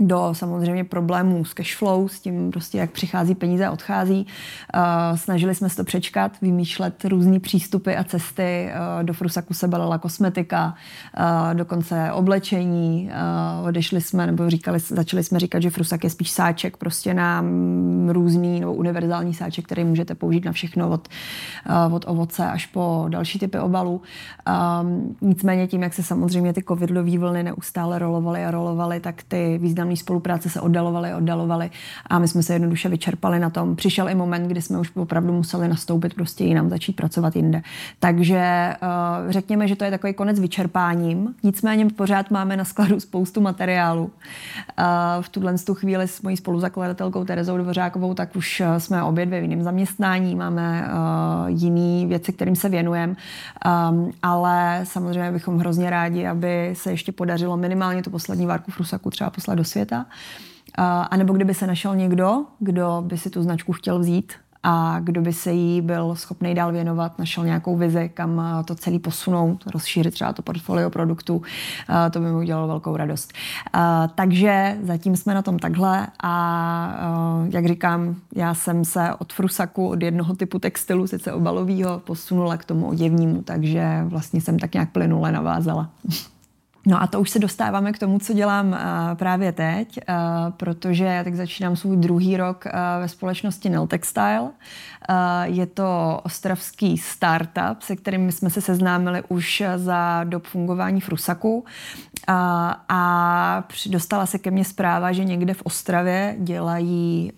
do 0.00 0.30
samozřejmě 0.32 0.84
problémů 0.84 1.44
s 1.44 1.54
cash 1.54 1.76
flow, 1.76 2.08
s 2.08 2.20
tím 2.20 2.50
prostě, 2.50 2.78
jak 2.78 2.90
přichází 2.90 3.34
peníze 3.34 3.66
a 3.66 3.70
odchází. 3.70 4.26
Uh, 4.74 5.16
snažili 5.16 5.54
jsme 5.54 5.68
se 5.68 5.76
to 5.76 5.84
přečkat, 5.84 6.32
vymýšlet 6.42 7.04
různé 7.04 7.40
přístupy 7.40 7.96
a 7.96 8.04
cesty. 8.04 8.70
Uh, 8.98 9.04
do 9.04 9.12
Frusaku 9.12 9.54
se 9.54 9.68
balila 9.68 9.98
kosmetika, 9.98 10.74
uh, 11.18 11.54
dokonce 11.54 12.12
oblečení. 12.12 13.10
Odešli 13.64 14.00
jsme, 14.00 14.26
nebo 14.26 14.50
říkali, 14.50 14.78
začali 14.78 15.24
jsme 15.24 15.38
říkat, 15.38 15.62
že 15.62 15.70
Frusak 15.70 16.04
je 16.04 16.10
spíš 16.10 16.30
sáček 16.30 16.76
prostě 16.76 17.14
na 17.14 17.40
mm, 17.40 18.10
různý 18.10 18.60
nebo 18.60 18.74
univerzální 18.74 19.34
sáček, 19.34 19.64
který 19.64 19.84
můžete 19.84 20.14
použít 20.14 20.44
na 20.44 20.52
všechno 20.52 20.90
od, 20.90 21.08
od 21.92 22.04
ovoce 22.08 22.46
až 22.46 22.66
po 22.66 23.06
další 23.08 23.38
typy 23.38 23.58
obalů. 23.58 24.02
Nicméně 25.20 25.66
tím, 25.66 25.82
jak 25.82 25.94
se 25.94 26.02
samozřejmě 26.02 26.52
ty 26.52 26.62
covidové 26.68 27.18
vlny 27.18 27.42
neustále 27.42 27.98
rolovaly 27.98 28.44
a 28.44 28.50
rolovaly, 28.50 29.00
tak 29.00 29.22
ty 29.22 29.58
významné 29.58 29.87
vzájemné 29.88 29.96
spolupráce 29.96 30.50
se 30.50 30.60
oddalovaly, 30.60 31.14
oddalovaly 31.14 31.70
a 32.06 32.18
my 32.18 32.28
jsme 32.28 32.42
se 32.42 32.52
jednoduše 32.52 32.88
vyčerpali 32.88 33.38
na 33.38 33.50
tom. 33.50 33.76
Přišel 33.76 34.08
i 34.08 34.14
moment, 34.14 34.48
kdy 34.48 34.62
jsme 34.62 34.78
už 34.78 34.90
opravdu 34.96 35.32
museli 35.32 35.68
nastoupit 35.68 36.14
prostě 36.14 36.44
jinam, 36.44 36.70
začít 36.70 36.96
pracovat 36.96 37.36
jinde. 37.36 37.62
Takže 38.00 38.74
uh, 38.82 39.30
řekněme, 39.30 39.68
že 39.68 39.76
to 39.76 39.84
je 39.84 39.90
takový 39.90 40.14
konec 40.14 40.40
vyčerpáním, 40.40 41.34
nicméně 41.42 41.86
pořád 41.96 42.30
máme 42.30 42.56
na 42.56 42.64
skladu 42.64 43.00
spoustu 43.00 43.40
materiálu. 43.40 44.04
Uh, 44.04 44.10
v 45.20 45.28
tuhle 45.28 45.58
tu 45.58 45.74
chvíli 45.74 46.08
s 46.08 46.22
mojí 46.22 46.36
spoluzakladatelkou 46.36 47.24
Terezou 47.24 47.56
Dvořákovou, 47.56 48.14
tak 48.14 48.36
už 48.36 48.60
uh, 48.60 48.76
jsme 48.78 49.02
obě 49.02 49.26
dvě 49.26 49.40
v 49.40 49.42
jiném 49.42 49.62
zaměstnání, 49.62 50.34
máme 50.34 50.88
jiné 51.46 52.06
věci, 52.06 52.32
kterým 52.32 52.56
se 52.56 52.68
věnujeme, 52.68 53.14
ale 54.22 54.80
samozřejmě 54.84 55.32
bychom 55.32 55.58
hrozně 55.58 55.90
rádi, 55.90 56.26
aby 56.26 56.70
se 56.76 56.90
ještě 56.90 57.12
podařilo 57.12 57.56
minimálně 57.56 58.02
tu 58.02 58.10
poslední 58.10 58.46
várku 58.46 58.70
Frusaku 58.70 59.10
třeba 59.10 59.30
poslat 59.30 59.54
do 59.54 59.64
světa 59.64 59.77
světa. 59.78 60.06
A 61.10 61.16
nebo 61.16 61.32
kdyby 61.32 61.54
se 61.54 61.66
našel 61.66 61.96
někdo, 61.96 62.44
kdo 62.58 63.04
by 63.06 63.18
si 63.18 63.30
tu 63.30 63.42
značku 63.42 63.72
chtěl 63.72 63.98
vzít 63.98 64.32
a 64.62 65.00
kdo 65.00 65.20
by 65.20 65.32
se 65.32 65.52
jí 65.52 65.80
byl 65.80 66.14
schopný 66.14 66.54
dál 66.54 66.72
věnovat, 66.72 67.18
našel 67.18 67.44
nějakou 67.44 67.76
vizi, 67.76 68.10
kam 68.14 68.42
to 68.64 68.74
celý 68.74 68.98
posunout, 68.98 69.64
rozšířit 69.74 70.14
třeba 70.14 70.32
to 70.32 70.42
portfolio 70.42 70.90
produktů, 70.90 71.42
to 72.10 72.20
by 72.20 72.26
mi 72.26 72.36
udělalo 72.36 72.66
velkou 72.66 72.96
radost. 72.96 73.32
Takže 74.14 74.78
zatím 74.82 75.16
jsme 75.16 75.34
na 75.34 75.42
tom 75.42 75.58
takhle 75.58 76.06
a 76.22 76.34
jak 77.50 77.66
říkám, 77.66 78.16
já 78.34 78.54
jsem 78.54 78.84
se 78.84 79.14
od 79.18 79.32
frusaku, 79.32 79.88
od 79.88 80.02
jednoho 80.02 80.34
typu 80.34 80.58
textilu, 80.58 81.06
sice 81.06 81.32
obalového, 81.32 81.98
posunula 81.98 82.56
k 82.56 82.64
tomu 82.64 82.88
oděvnímu, 82.88 83.42
takže 83.42 84.04
vlastně 84.04 84.40
jsem 84.40 84.58
tak 84.58 84.74
nějak 84.74 84.92
plynule 84.92 85.32
navázala. 85.32 85.90
No 86.88 87.02
a 87.02 87.06
to 87.06 87.20
už 87.20 87.30
se 87.30 87.38
dostáváme 87.38 87.92
k 87.92 87.98
tomu, 87.98 88.18
co 88.18 88.32
dělám 88.32 88.68
uh, 88.68 88.78
právě 89.14 89.52
teď, 89.52 89.98
uh, 89.98 90.14
protože 90.56 91.04
já 91.04 91.24
tak 91.24 91.34
začínám 91.34 91.76
svůj 91.76 91.96
druhý 91.96 92.36
rok 92.36 92.64
uh, 92.66 92.72
ve 93.00 93.08
společnosti 93.08 93.70
Nil 93.70 93.86
Textile. 93.86 94.50
Je 95.42 95.66
to 95.66 96.20
ostravský 96.24 96.98
startup, 96.98 97.80
se 97.80 97.96
kterým 97.96 98.32
jsme 98.32 98.50
se 98.50 98.60
seznámili 98.60 99.22
už 99.28 99.62
za 99.76 100.24
dob 100.24 100.46
fungování 100.46 101.00
Frusaku. 101.00 101.58
Uh, 101.58 101.64
a 102.88 103.64
dostala 103.86 104.26
se 104.26 104.38
ke 104.38 104.50
mně 104.50 104.64
zpráva, 104.64 105.12
že 105.12 105.24
někde 105.24 105.54
v 105.54 105.62
Ostravě 105.62 106.36
dělají 106.38 107.32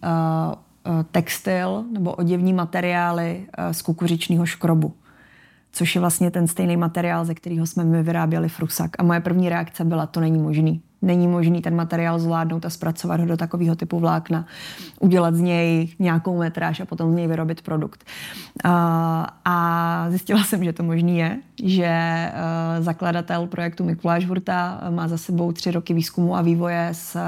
textil 1.11 1.85
nebo 1.93 2.13
oděvní 2.13 2.53
materiály 2.53 3.47
z 3.73 3.83
kukuřičního 3.83 4.47
škrobu 4.47 4.95
což 5.73 5.95
je 5.95 6.01
vlastně 6.01 6.31
ten 6.31 6.47
stejný 6.47 6.77
materiál, 6.77 7.25
ze 7.25 7.35
kterého 7.35 7.67
jsme 7.67 7.85
my 7.85 8.03
vyráběli 8.03 8.49
frusak. 8.49 8.91
A 8.99 9.03
moje 9.03 9.21
první 9.21 9.49
reakce 9.49 9.85
byla, 9.85 10.07
to 10.07 10.21
není 10.21 10.39
možný 10.39 10.83
není 11.03 11.29
možný 11.29 11.63
ten 11.63 11.77
materiál 11.77 12.19
zvládnout 12.19 12.65
a 12.65 12.71
zpracovat 12.71 13.21
ho 13.21 13.27
do 13.27 13.37
takového 13.37 13.77
typu 13.77 13.99
vlákna, 13.99 14.47
udělat 15.01 15.35
z 15.35 15.41
něj 15.41 15.89
nějakou 15.99 16.39
metráž 16.39 16.81
a 16.81 16.87
potom 16.87 17.13
z 17.13 17.15
něj 17.15 17.27
vyrobit 17.27 17.63
produkt. 17.63 18.05
A 19.45 20.07
zjistila 20.09 20.45
jsem, 20.45 20.65
že 20.65 20.73
to 20.73 20.83
možný 20.83 21.19
je, 21.19 21.39
že 21.63 21.85
e, 21.85 22.33
zakladatel 22.81 23.47
projektu 23.47 23.85
Mikuláš 23.85 24.27
Hurta 24.27 24.81
má 24.91 25.09
za 25.09 25.19
sebou 25.19 25.53
tři 25.53 25.71
roky 25.71 25.95
výzkumu 25.95 26.37
a 26.37 26.43
vývoje 26.43 26.89
s 26.93 27.17
e, 27.17 27.21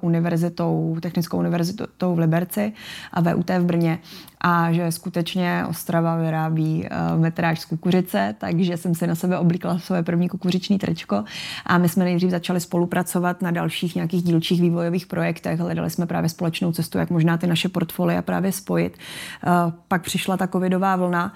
univerzitou, 0.00 0.96
Technickou 1.00 1.38
univerzitou 1.38 2.14
v 2.14 2.18
Liberci 2.18 2.72
a 3.12 3.20
VUT 3.20 3.50
v 3.50 3.64
Brně 3.64 3.98
a 4.46 4.72
že 4.72 4.92
skutečně 4.92 5.64
Ostrava 5.68 6.16
vyrábí 6.16 6.84
uh, 6.84 7.20
metráž 7.20 7.60
z 7.60 7.64
kukuřice, 7.64 8.34
takže 8.38 8.76
jsem 8.76 8.94
si 8.94 9.06
na 9.06 9.14
sebe 9.14 9.38
oblíkla 9.38 9.78
své 9.78 10.02
první 10.02 10.28
kukuřiční 10.28 10.78
trečko 10.78 11.24
a 11.66 11.78
my 11.78 11.88
jsme 11.88 12.04
nejdřív 12.04 12.30
začali 12.30 12.60
spolupracovat 12.60 13.24
pracovat 13.24 13.42
na 13.42 13.50
dalších 13.50 13.94
nějakých 13.94 14.22
dílčích 14.22 14.60
vývojových 14.60 15.06
projektech. 15.06 15.60
Hledali 15.60 15.90
jsme 15.90 16.06
právě 16.06 16.28
společnou 16.28 16.72
cestu, 16.72 16.98
jak 16.98 17.10
možná 17.10 17.38
ty 17.38 17.46
naše 17.46 17.68
portfolia 17.68 18.22
právě 18.22 18.52
spojit. 18.52 18.98
Eh, 18.98 19.72
pak 19.88 20.02
přišla 20.02 20.36
ta 20.36 20.46
covidová 20.46 20.96
vlna 20.96 21.32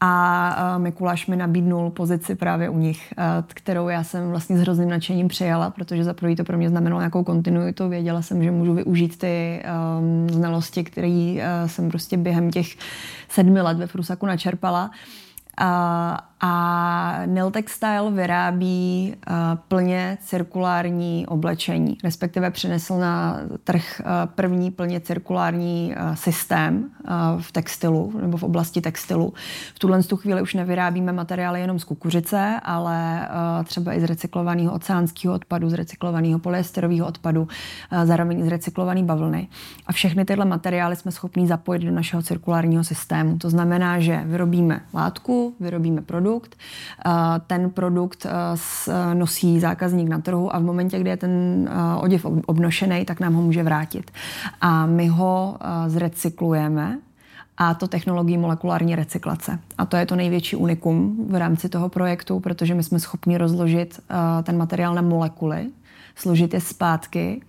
a 0.00 0.56
eh, 0.58 0.78
Mikuláš 0.78 1.26
mi 1.26 1.36
nabídnul 1.36 1.90
pozici 1.90 2.34
právě 2.34 2.68
u 2.68 2.78
nich, 2.78 3.14
eh, 3.18 3.24
kterou 3.48 3.88
já 3.88 4.04
jsem 4.04 4.30
vlastně 4.30 4.58
s 4.58 4.60
hrozným 4.60 4.88
nadšením 4.88 5.28
přijala, 5.28 5.70
protože 5.70 6.04
za 6.04 6.14
prvý 6.14 6.36
to 6.36 6.44
pro 6.44 6.58
mě 6.58 6.68
znamenalo 6.68 7.00
nějakou 7.00 7.24
kontinuitu. 7.24 7.88
Věděla 7.88 8.22
jsem, 8.22 8.42
že 8.42 8.50
můžu 8.50 8.74
využít 8.74 9.18
ty 9.18 9.62
um, 9.98 10.28
znalosti, 10.28 10.84
které 10.84 11.36
uh, 11.36 11.68
jsem 11.68 11.88
prostě 11.88 12.16
během 12.16 12.50
těch 12.50 12.66
sedmi 13.28 13.60
let 13.60 13.78
ve 13.78 13.86
Frusaku 13.86 14.26
načerpala. 14.26 14.90
A, 15.58 16.28
a 16.40 17.22
Nil 17.26 17.50
Textile 17.50 18.10
vyrábí 18.10 19.14
uh, 19.16 19.34
plně 19.68 20.18
cirkulární 20.20 21.26
oblečení, 21.26 21.98
respektive 22.04 22.50
přinesl 22.50 22.98
na 22.98 23.40
trh 23.64 24.00
uh, 24.00 24.06
první 24.34 24.70
plně 24.70 25.00
cirkulární 25.00 25.94
uh, 25.96 26.14
systém 26.14 26.90
v 27.40 27.52
textilu 27.52 28.12
nebo 28.20 28.36
v 28.36 28.42
oblasti 28.42 28.80
textilu. 28.80 29.32
V 29.74 29.78
tuhle 29.78 30.02
tu 30.02 30.16
chvíli 30.16 30.42
už 30.42 30.54
nevyrábíme 30.54 31.12
materiály 31.12 31.60
jenom 31.60 31.78
z 31.78 31.84
kukuřice, 31.84 32.60
ale 32.62 33.28
třeba 33.64 33.94
i 33.94 34.00
z 34.00 34.04
recyklovaného 34.04 34.72
oceánského 34.72 35.34
odpadu, 35.34 35.70
z 35.70 35.72
recyklovaného 35.72 36.38
polyesterového 36.38 37.06
odpadu, 37.06 37.48
zároveň 38.04 38.44
z 38.44 38.48
recyklované 38.48 39.02
bavlny. 39.02 39.48
A 39.86 39.92
všechny 39.92 40.24
tyhle 40.24 40.44
materiály 40.44 40.96
jsme 40.96 41.12
schopni 41.12 41.46
zapojit 41.46 41.82
do 41.82 41.90
našeho 41.90 42.22
cirkulárního 42.22 42.84
systému. 42.84 43.38
To 43.38 43.50
znamená, 43.50 44.00
že 44.00 44.22
vyrobíme 44.24 44.80
látku, 44.94 45.54
vyrobíme 45.60 46.02
produkt, 46.02 46.25
produkt. 46.26 46.56
Ten 47.46 47.70
produkt 47.70 48.26
nosí 49.14 49.60
zákazník 49.60 50.08
na 50.08 50.18
trhu 50.18 50.54
a 50.54 50.58
v 50.58 50.62
momentě, 50.62 50.98
kdy 50.98 51.10
je 51.10 51.16
ten 51.16 51.70
oděv 52.00 52.26
obnošený, 52.46 53.04
tak 53.04 53.20
nám 53.20 53.34
ho 53.34 53.42
může 53.42 53.62
vrátit. 53.62 54.10
A 54.60 54.86
my 54.86 55.06
ho 55.08 55.58
zrecyklujeme 55.86 56.98
a 57.56 57.74
to 57.74 57.88
technologií 57.88 58.38
molekulární 58.38 58.96
recyklace. 58.96 59.58
A 59.78 59.86
to 59.86 59.96
je 59.96 60.06
to 60.06 60.16
největší 60.16 60.56
unikum 60.56 61.26
v 61.30 61.34
rámci 61.34 61.68
toho 61.68 61.88
projektu, 61.88 62.40
protože 62.40 62.74
my 62.74 62.82
jsme 62.82 62.98
schopni 62.98 63.38
rozložit 63.38 64.00
ten 64.42 64.58
materiál 64.58 64.94
na 64.94 65.02
molekuly, 65.02 65.66
složit 66.16 66.54
je 66.54 66.60
zpátky 66.60 67.42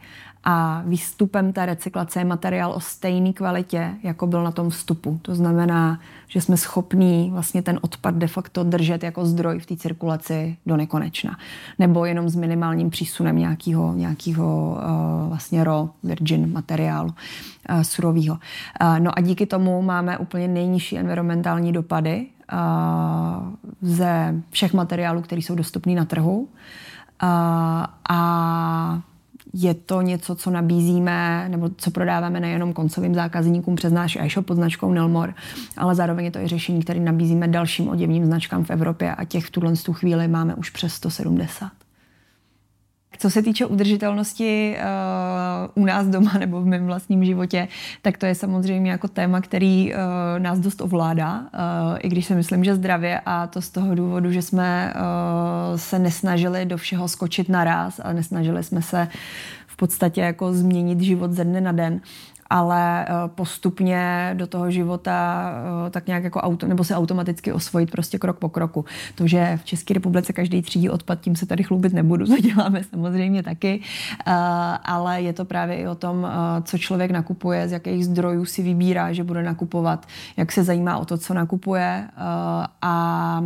a 0.43 0.81
výstupem 0.85 1.53
té 1.53 1.65
recyklace 1.65 2.19
je 2.19 2.25
materiál 2.25 2.71
o 2.71 2.79
stejné 2.79 3.33
kvalitě, 3.33 3.93
jako 4.03 4.27
byl 4.27 4.43
na 4.43 4.51
tom 4.51 4.69
vstupu. 4.69 5.19
To 5.21 5.35
znamená, 5.35 5.99
že 6.27 6.41
jsme 6.41 6.57
schopní 6.57 7.29
vlastně 7.33 7.61
ten 7.61 7.79
odpad 7.81 8.15
de 8.15 8.27
facto 8.27 8.63
držet 8.63 9.03
jako 9.03 9.25
zdroj 9.25 9.59
v 9.59 9.65
té 9.65 9.75
cirkulaci 9.75 10.57
do 10.65 10.77
nekonečna. 10.77 11.37
Nebo 11.79 12.05
jenom 12.05 12.29
s 12.29 12.35
minimálním 12.35 12.89
přísunem 12.89 13.37
nějakého, 13.37 13.93
nějakého 13.93 14.77
uh, 15.23 15.29
vlastně 15.29 15.63
raw 15.63 15.89
virgin 16.03 16.53
materiálu 16.53 17.09
uh, 17.09 17.81
surového. 17.81 18.37
Uh, 18.81 18.99
no 18.99 19.17
a 19.17 19.21
díky 19.21 19.45
tomu 19.45 19.81
máme 19.81 20.17
úplně 20.17 20.47
nejnižší 20.47 20.97
environmentální 20.97 21.71
dopady 21.71 22.27
uh, 22.53 22.59
ze 23.81 24.41
všech 24.49 24.73
materiálů, 24.73 25.21
které 25.21 25.41
jsou 25.41 25.55
dostupné 25.55 25.95
na 25.95 26.05
trhu. 26.05 26.39
Uh, 26.39 26.47
a 28.09 29.01
je 29.59 29.73
to 29.73 30.01
něco, 30.01 30.35
co 30.35 30.49
nabízíme 30.49 31.45
nebo 31.49 31.69
co 31.77 31.91
prodáváme 31.91 32.39
nejenom 32.39 32.73
koncovým 32.73 33.15
zákazníkům 33.15 33.75
přes 33.75 33.93
náš 33.93 34.15
e-shop 34.15 34.45
pod 34.45 34.55
značkou 34.55 34.91
Nelmor, 34.91 35.33
ale 35.77 35.95
zároveň 35.95 36.25
je 36.25 36.31
to 36.31 36.39
i 36.39 36.47
řešení, 36.47 36.83
které 36.83 36.99
nabízíme 36.99 37.47
dalším 37.47 37.89
oděvním 37.89 38.25
značkám 38.25 38.63
v 38.63 38.69
Evropě 38.69 39.15
a 39.15 39.25
těch 39.25 39.45
v 39.45 39.51
tuhle 39.51 39.73
chvíli 39.93 40.27
máme 40.27 40.55
už 40.55 40.69
přes 40.69 40.93
170. 40.93 41.76
Co 43.19 43.29
se 43.29 43.41
týče 43.41 43.65
udržitelnosti 43.65 44.77
uh, 45.75 45.83
u 45.83 45.85
nás 45.85 46.07
doma 46.07 46.33
nebo 46.39 46.61
v 46.61 46.65
mém 46.65 46.85
vlastním 46.85 47.25
životě, 47.25 47.67
tak 48.01 48.17
to 48.17 48.25
je 48.25 48.35
samozřejmě 48.35 48.91
jako 48.91 49.07
téma, 49.07 49.41
který 49.41 49.93
uh, 49.93 49.99
nás 50.39 50.59
dost 50.59 50.81
ovládá, 50.81 51.39
uh, 51.39 51.47
i 51.99 52.09
když 52.09 52.25
si 52.25 52.35
myslím, 52.35 52.63
že 52.63 52.75
zdravě 52.75 53.21
a 53.25 53.47
to 53.47 53.61
z 53.61 53.69
toho 53.69 53.95
důvodu, 53.95 54.31
že 54.31 54.41
jsme 54.41 54.93
uh, 54.95 55.77
se 55.77 55.99
nesnažili 55.99 56.65
do 56.65 56.77
všeho 56.77 57.07
skočit 57.07 57.49
naraz 57.49 58.01
a 58.03 58.13
nesnažili 58.13 58.63
jsme 58.63 58.81
se 58.81 59.07
v 59.67 59.75
podstatě 59.77 60.21
jako 60.21 60.53
změnit 60.53 61.01
život 61.01 61.31
ze 61.31 61.43
dne 61.43 61.61
na 61.61 61.71
den 61.71 62.01
ale 62.49 63.07
postupně 63.27 64.31
do 64.33 64.47
toho 64.47 64.71
života 64.71 65.51
tak 65.89 66.07
nějak 66.07 66.23
jako 66.23 66.41
auto, 66.41 66.67
nebo 66.67 66.83
se 66.83 66.95
automaticky 66.95 67.53
osvojit 67.53 67.91
prostě 67.91 68.17
krok 68.17 68.37
po 68.37 68.49
kroku. 68.49 68.85
To, 69.15 69.27
že 69.27 69.59
v 69.61 69.65
České 69.65 69.93
republice 69.93 70.33
každý 70.33 70.61
třídí 70.61 70.89
odpad, 70.89 71.19
tím 71.19 71.35
se 71.35 71.45
tady 71.45 71.63
chlubit 71.63 71.93
nebudu, 71.93 72.25
to 72.35 72.37
děláme 72.37 72.83
samozřejmě 72.83 73.43
taky, 73.43 73.81
ale 74.85 75.21
je 75.21 75.33
to 75.33 75.45
právě 75.45 75.75
i 75.75 75.87
o 75.87 75.95
tom, 75.95 76.27
co 76.63 76.77
člověk 76.77 77.11
nakupuje, 77.11 77.67
z 77.67 77.71
jakých 77.71 78.05
zdrojů 78.05 78.45
si 78.45 78.63
vybírá, 78.63 79.13
že 79.13 79.23
bude 79.23 79.43
nakupovat, 79.43 80.05
jak 80.37 80.51
se 80.51 80.63
zajímá 80.63 80.97
o 80.97 81.05
to, 81.05 81.17
co 81.17 81.33
nakupuje 81.33 82.07
a 82.81 83.43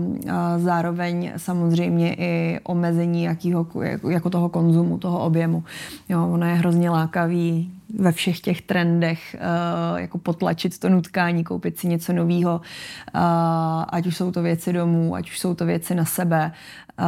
zároveň 0.58 1.32
samozřejmě 1.38 2.16
i 2.16 2.60
omezení 2.64 3.24
jakýho, 3.24 3.68
jako 4.10 4.30
toho 4.30 4.50
konzumu, 4.50 4.98
toho 4.98 5.20
objemu. 5.20 5.64
Jo, 6.10 6.28
ono 6.28 6.46
je 6.46 6.54
hrozně 6.54 6.90
lákavý 6.90 7.72
ve 8.00 8.12
všech 8.12 8.40
těch 8.40 8.62
trendech, 8.62 9.36
uh, 9.36 10.00
jako 10.00 10.18
potlačit 10.18 10.80
to 10.80 10.90
nutkání, 10.90 11.44
koupit 11.44 11.80
si 11.80 11.88
něco 11.88 12.14
nového, 12.14 12.62
uh, 13.16 13.22
ať 13.90 14.08
už 14.08 14.18
jsou 14.18 14.32
to 14.32 14.42
věci 14.42 14.74
domů, 14.74 15.16
ať 15.16 15.30
už 15.30 15.40
jsou 15.40 15.56
to 15.56 15.66
věci 15.66 15.96
na 15.96 16.06
sebe, 16.06 16.52
uh, 17.00 17.06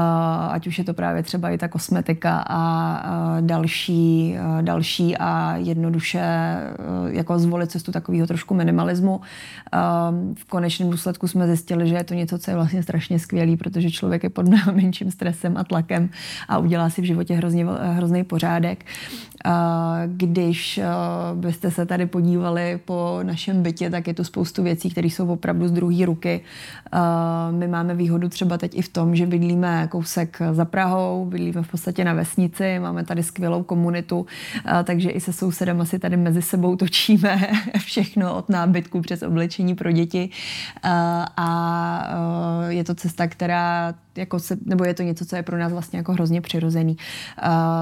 ať 0.50 0.68
už 0.68 0.78
je 0.78 0.84
to 0.84 0.94
právě 0.94 1.24
třeba 1.24 1.50
i 1.50 1.58
ta 1.58 1.68
kosmetika 1.68 2.46
a 2.50 3.04
další, 3.42 4.36
další 4.62 5.18
a 5.18 5.56
jednoduše 5.56 6.24
jako 7.08 7.40
zvolit 7.40 7.72
cestu 7.72 7.92
takového 7.92 8.28
trošku 8.28 8.54
minimalismu. 8.54 9.22
V 10.34 10.46
konečném 10.46 10.90
důsledku 10.90 11.28
jsme 11.28 11.48
zjistili, 11.48 11.88
že 11.88 11.96
je 11.96 12.04
to 12.04 12.14
něco, 12.14 12.40
co 12.40 12.52
je 12.52 12.56
vlastně 12.56 12.84
strašně 12.84 13.20
skvělý, 13.20 13.58
protože 13.58 13.92
člověk 13.92 14.24
je 14.24 14.30
pod 14.30 14.48
menším 14.72 15.12
stresem 15.12 15.58
a 15.58 15.64
tlakem 15.64 16.10
a 16.48 16.58
udělá 16.58 16.90
si 16.90 17.02
v 17.02 17.06
životě 17.06 17.34
hrozně, 17.34 17.66
hrozný 17.66 18.24
pořádek. 18.24 18.86
Když 20.08 20.80
uh, 20.84 21.40
byste 21.40 21.72
se 21.72 21.86
tady 21.86 22.06
podívali 22.06 22.80
po 22.86 23.20
našem 23.24 23.64
bytě, 23.64 23.90
tak 23.90 24.08
je 24.08 24.14
tu 24.14 24.24
spoustu 24.24 24.64
věcí, 24.64 24.90
které 24.90 25.08
jsou 25.08 25.28
opravdu 25.28 25.68
z 25.68 25.72
druhé 25.72 26.06
ruky. 26.06 26.42
Uh, 26.94 27.00
my 27.58 27.68
máme 27.68 27.96
výhodu 27.96 28.30
třeba 28.30 28.58
teď 28.58 28.78
i 28.78 28.82
v 28.82 28.90
tom, 28.90 29.16
že 29.16 29.26
bydlíme 29.26 29.88
kousek 29.92 30.42
za 30.52 30.66
Prahou, 30.66 31.26
bydlíme 31.26 31.64
v 31.64 31.72
podstatě 31.72 32.06
na 32.06 32.14
vesnici, 32.14 32.80
máme 32.80 33.04
tady 33.04 33.24
skvělou 33.24 33.64
komunitu, 33.64 34.20
uh, 34.20 34.26
takže 34.84 35.10
i 35.10 35.22
se 35.22 35.34
sousedem 35.34 35.86
si 35.86 36.00
tady 36.00 36.18
mezi 36.18 36.42
sebou 36.42 36.76
točíme 36.76 37.48
všechno 37.78 38.36
od 38.36 38.50
nábytku 38.50 39.02
přes 39.02 39.24
oblečení 39.24 39.76
pro 39.76 39.92
děti. 39.92 40.30
A 41.38 42.08
je 42.68 42.84
to 42.84 42.96
cesta, 42.96 43.28
která 43.28 43.94
jako 44.16 44.40
se, 44.40 44.58
nebo 44.66 44.86
je 44.86 44.94
to 44.94 45.04
něco, 45.04 45.26
co 45.26 45.36
je 45.36 45.44
pro 45.44 45.58
nás 45.58 45.72
vlastně 45.72 45.98
jako 45.98 46.14
hrozně 46.14 46.42
přirozený. 46.42 46.98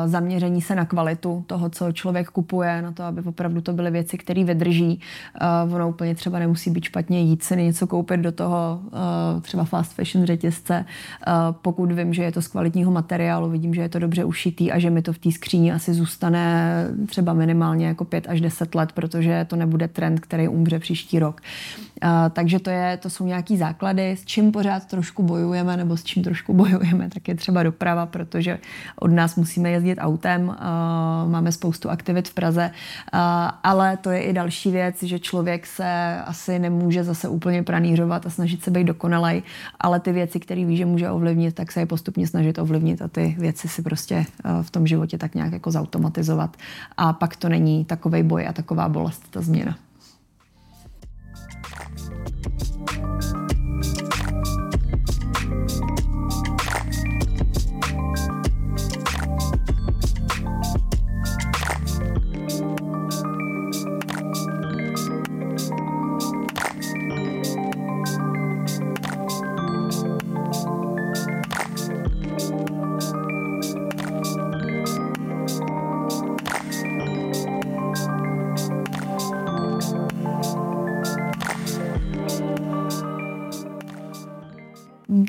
Zaměření 0.06 0.62
se 0.62 0.75
na 0.75 0.86
kvalitu 0.86 1.46
toho, 1.51 1.70
co 1.70 1.91
člověk 1.91 2.29
kupuje, 2.29 2.81
na 2.81 2.91
to, 2.91 3.03
aby 3.03 3.22
opravdu 3.22 3.62
to 3.62 3.74
byly 3.74 3.91
věci, 3.91 4.17
které 4.17 4.43
vydrží. 4.43 5.00
Uh, 5.67 5.75
ono 5.75 5.89
úplně 5.89 6.15
třeba 6.15 6.39
nemusí 6.39 6.72
být 6.72 6.84
špatně 6.84 7.22
jít 7.22 7.43
si 7.43 7.55
něco 7.55 7.88
koupit 7.88 8.20
do 8.20 8.31
toho 8.31 8.79
uh, 8.84 9.41
třeba 9.41 9.63
fast 9.63 9.93
fashion 9.93 10.25
řetězce. 10.25 10.86
Uh, 11.27 11.34
pokud 11.62 11.91
vím, 11.91 12.13
že 12.13 12.24
je 12.24 12.31
to 12.31 12.41
z 12.41 12.48
kvalitního 12.48 12.91
materiálu, 12.91 13.50
vidím, 13.50 13.74
že 13.74 13.81
je 13.81 13.89
to 13.89 14.00
dobře 14.00 14.24
ušitý 14.24 14.72
a 14.72 14.79
že 14.79 14.89
mi 14.89 15.01
to 15.01 15.13
v 15.13 15.17
té 15.17 15.31
skříni 15.31 15.74
asi 15.74 15.93
zůstane 15.93 16.86
třeba 17.05 17.34
minimálně 17.34 17.88
jako 17.88 18.05
pět 18.05 18.25
až 18.29 18.41
deset 18.41 18.75
let, 18.75 18.91
protože 18.91 19.46
to 19.50 19.55
nebude 19.55 19.88
trend, 19.88 20.20
který 20.20 20.48
umře 20.48 20.79
příští 20.79 21.20
rok. 21.20 21.41
Uh, 22.03 22.10
takže 22.29 22.60
to, 22.60 22.70
je, 22.70 22.98
to 22.98 23.10
jsou 23.10 23.25
nějaký 23.25 23.58
základy, 23.58 24.12
s 24.12 24.25
čím 24.25 24.51
pořád 24.51 24.86
trošku 24.86 25.24
bojujeme 25.24 25.77
nebo 25.77 25.98
s 25.98 26.03
čím 26.03 26.24
trošku 26.24 26.53
bojujeme, 26.62 27.10
tak 27.10 27.27
je 27.27 27.36
třeba 27.36 27.63
doprava, 27.63 28.05
protože 28.05 28.60
od 29.00 29.12
nás 29.12 29.36
musíme 29.36 29.70
jezdit 29.70 29.98
autem, 30.00 30.55
máme 31.27 31.40
spoustu 31.50 31.89
aktivit 31.89 32.29
v 32.29 32.33
Praze, 32.33 32.71
ale 33.63 33.98
to 33.98 34.10
je 34.10 34.21
i 34.21 34.33
další 34.33 34.71
věc, 34.71 35.03
že 35.03 35.19
člověk 35.19 35.65
se 35.65 36.21
asi 36.25 36.60
nemůže 36.60 37.03
zase 37.03 37.27
úplně 37.27 37.63
pranířovat 37.63 38.25
a 38.25 38.29
snažit 38.29 38.63
se 38.63 38.71
být 38.71 38.83
dokonalej, 38.83 39.43
ale 39.79 40.00
ty 40.00 40.12
věci, 40.12 40.39
které 40.39 40.65
ví, 40.65 40.77
že 40.77 40.86
může 40.86 41.10
ovlivnit, 41.10 41.55
tak 41.55 41.71
se 41.71 41.79
je 41.79 41.86
postupně 41.86 42.27
snažit 42.27 42.60
ovlivnit 42.60 43.01
a 43.01 43.07
ty 43.07 43.36
věci 43.39 43.67
si 43.67 43.81
prostě 43.81 44.25
v 44.62 44.71
tom 44.71 44.88
životě 44.88 45.17
tak 45.17 45.36
nějak 45.36 45.53
jako 45.53 45.71
zautomatizovat. 45.71 46.57
A 46.98 47.13
pak 47.13 47.36
to 47.36 47.50
není 47.50 47.86
takový 47.86 48.24
boj 48.24 48.48
a 48.48 48.53
taková 48.53 48.89
bolest, 48.89 49.24
ta 49.29 49.41
změna. 49.41 49.77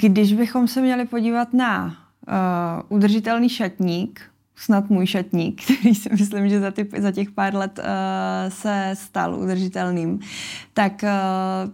Když 0.09 0.33
bychom 0.33 0.69
se 0.69 0.81
měli 0.81 1.05
podívat 1.05 1.55
na 1.55 1.85
uh, 1.87 2.97
udržitelný 2.97 3.49
šatník, 3.49 4.21
snad 4.57 4.91
můj 4.91 5.07
šatník, 5.07 5.62
který 5.65 5.95
si 5.95 6.09
myslím, 6.11 6.49
že 6.49 6.61
za, 6.61 6.71
ty, 6.71 6.88
za 6.99 7.12
těch 7.12 7.31
pár 7.31 7.55
let 7.55 7.79
uh, 7.79 7.85
se 8.53 8.91
stal 8.95 9.35
udržitelným, 9.35 10.21
tak 10.75 10.93
uh, 11.03 11.71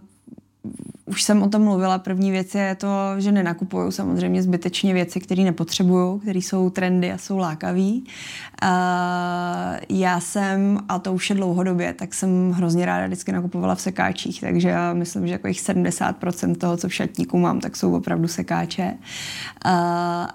už 1.05 1.23
jsem 1.23 1.43
o 1.43 1.49
tom 1.49 1.63
mluvila. 1.63 1.99
První 1.99 2.31
věc 2.31 2.55
je 2.55 2.75
to, 2.75 2.87
že 3.17 3.31
nenakupuju 3.31 3.91
samozřejmě 3.91 4.43
zbytečně 4.43 4.93
věci, 4.93 5.19
které 5.19 5.43
nepotřebuju, 5.43 6.19
které 6.19 6.39
jsou 6.39 6.69
trendy 6.69 7.11
a 7.11 7.17
jsou 7.17 7.37
lákavé. 7.37 7.91
Já 9.89 10.19
jsem, 10.19 10.79
a 10.89 10.99
to 10.99 11.13
už 11.13 11.29
je 11.29 11.35
dlouhodobě, 11.35 11.93
tak 11.93 12.13
jsem 12.13 12.51
hrozně 12.51 12.85
ráda 12.85 13.05
vždycky 13.05 13.31
nakupovala 13.31 13.75
v 13.75 13.81
sekáčích, 13.81 14.41
takže 14.41 14.69
já 14.69 14.93
myslím, 14.93 15.27
že 15.27 15.33
jako 15.33 15.47
jich 15.47 15.59
70% 15.59 16.55
toho, 16.55 16.77
co 16.77 16.89
v 16.89 16.93
šatníku 16.93 17.37
mám, 17.37 17.59
tak 17.59 17.77
jsou 17.77 17.95
opravdu 17.95 18.27
sekáče. 18.27 18.97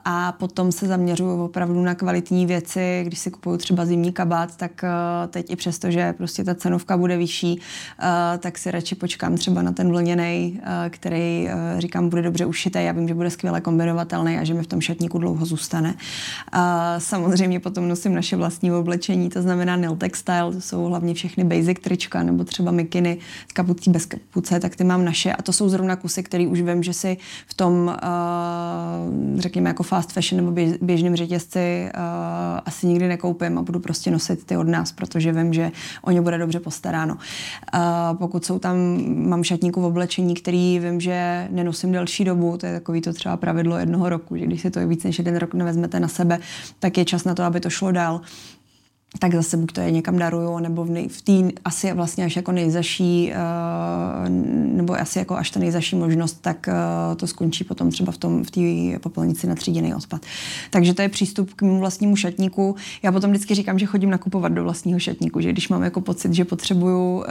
a 0.05 0.35
potom 0.39 0.73
se 0.73 0.87
zaměřuju 0.87 1.45
opravdu 1.45 1.83
na 1.83 1.95
kvalitní 1.95 2.47
věci. 2.47 3.03
Když 3.07 3.19
si 3.19 3.31
kupuju 3.31 3.57
třeba 3.57 3.87
zimní 3.87 4.13
kabát, 4.13 4.57
tak 4.57 4.85
teď 5.29 5.51
i 5.51 5.57
přesto, 5.57 5.91
že 5.91 6.13
prostě 6.13 6.45
ta 6.45 6.55
cenovka 6.55 6.97
bude 6.97 7.17
vyšší, 7.17 7.61
tak 8.39 8.59
si 8.59 8.71
radši 8.71 8.95
počkám 8.95 9.37
třeba 9.37 9.63
na 9.63 9.73
ten 9.73 9.91
vlněný 9.91 10.61
Eh, 10.65 10.91
který, 10.91 11.49
eh, 11.49 11.81
říkám, 11.81 12.09
bude 12.09 12.23
dobře 12.23 12.47
ušitý. 12.47 12.85
Já 12.85 12.93
vím, 12.93 13.09
že 13.09 13.15
bude 13.15 13.31
skvěle 13.31 13.61
kombinovatelný 13.61 14.39
a 14.39 14.45
že 14.45 14.55
mi 14.55 14.63
v 14.63 14.67
tom 14.67 14.81
šatníku 14.81 15.19
dlouho 15.19 15.47
zůstane. 15.47 15.95
Samozřejmě 16.99 17.61
potom 17.61 17.89
nosím 17.89 18.15
naše 18.15 18.37
vlastní 18.37 18.73
oblečení, 18.73 19.29
to 19.29 19.43
znamená 19.45 19.77
Nil 19.77 19.97
Textile, 19.97 20.53
to 20.53 20.61
jsou 20.61 20.85
hlavně 20.85 21.15
všechny 21.15 21.45
basic 21.45 21.79
trička 21.81 22.23
nebo 22.23 22.45
třeba 22.45 22.71
mikiny 22.71 23.19
s 23.51 23.53
kapucí 23.53 23.91
bez 23.91 24.07
kapuce, 24.07 24.61
tak 24.61 24.77
ty 24.77 24.85
mám 24.85 25.05
naše 25.05 25.33
a 25.33 25.43
to 25.43 25.53
jsou 25.53 25.69
zrovna 25.69 25.97
kusy, 25.97 26.23
který 26.23 26.47
už 26.47 26.61
vím, 26.61 26.83
že 26.83 26.93
si 26.93 27.17
v 27.47 27.55
tom, 27.55 27.97
uh, 28.03 29.41
řekněme, 29.41 29.71
jako 29.71 29.83
fast 29.83 30.13
fashion 30.13 30.45
nebo 30.45 30.77
běžném 30.83 31.17
řetězci 31.17 31.91
uh, 31.95 32.01
asi 32.65 32.87
nikdy 32.87 33.09
nekoupím 33.09 33.59
a 33.59 33.63
budu 33.63 33.81
prostě 33.81 34.11
nosit 34.11 34.45
ty 34.45 34.57
od 34.57 34.69
nás, 34.69 34.93
protože 34.93 35.33
vím, 35.33 35.53
že 35.53 35.73
o 36.03 36.11
ně 36.11 36.21
bude 36.21 36.39
dobře 36.39 36.61
postaráno. 36.61 37.15
Uh, 37.15 37.81
pokud 38.19 38.45
jsou 38.45 38.59
tam, 38.59 38.77
mám 39.29 39.45
šatníku 39.45 39.81
v 39.81 39.85
oblečení, 39.85 40.35
který 40.35 40.79
vím, 40.79 41.01
že 41.01 41.49
nenosím 41.51 41.93
delší 41.93 42.25
dobu, 42.25 42.57
to 42.57 42.67
je 42.67 42.73
takový 42.73 43.01
to 43.01 43.13
třeba 43.13 43.37
pravidlo 43.37 43.79
jednoho 43.79 44.09
roku, 44.09 44.37
že 44.37 44.47
když 44.47 44.61
si 44.61 44.71
to 44.71 44.89
víc 44.89 45.05
než 45.05 45.19
jeden 45.19 45.37
rok 45.37 45.55
nevezmete 45.55 46.01
na 46.01 46.09
sebe, 46.09 46.39
tak 46.79 46.99
je 46.99 47.05
čas 47.05 47.25
na 47.25 47.35
to, 47.35 47.43
aby 47.43 47.61
to 47.61 47.71
šlo 47.71 47.93
dál 47.93 48.21
tak 49.19 49.35
zase 49.35 49.57
buď 49.57 49.73
to 49.73 49.81
je 49.81 49.91
někam 49.91 50.19
daruju, 50.19 50.59
nebo 50.59 50.85
v, 50.85 50.91
nej, 50.91 51.09
v 51.09 51.23
té 51.23 51.33
asi 51.65 51.93
vlastně 51.93 52.25
až 52.25 52.37
jako 52.37 52.53
nejzaší, 52.53 53.33
uh, 53.33 54.29
nebo 54.77 55.01
asi 55.01 55.19
jako 55.19 55.37
až 55.37 55.51
ta 55.51 55.61
nejzaší 55.61 55.97
možnost, 55.97 56.39
tak 56.41 56.69
uh, 56.69 57.17
to 57.17 57.27
skončí 57.27 57.65
potom 57.65 57.91
třeba 57.91 58.13
v 58.13 58.19
tom 58.19 58.45
v 58.45 58.51
té 58.51 58.99
popelnici 58.99 59.47
na 59.47 59.55
tříděný 59.55 59.95
odpad. 59.95 60.21
Takže 60.71 60.95
to 60.95 61.03
je 61.03 61.09
přístup 61.09 61.55
k 61.55 61.63
mému 61.63 61.79
vlastnímu 61.79 62.17
šatníku. 62.17 62.77
Já 63.03 63.13
potom 63.13 63.31
vždycky 63.31 63.55
říkám, 63.55 63.79
že 63.79 63.87
chodím 63.87 64.11
nakupovat 64.11 64.53
do 64.53 64.65
vlastního 64.65 64.99
šatníku, 64.99 65.41
že 65.41 65.53
když 65.53 65.69
mám 65.69 65.83
jako 65.83 66.01
pocit, 66.01 66.35
že 66.35 66.45
potřebuju, 66.45 67.17
uh, 67.17 67.25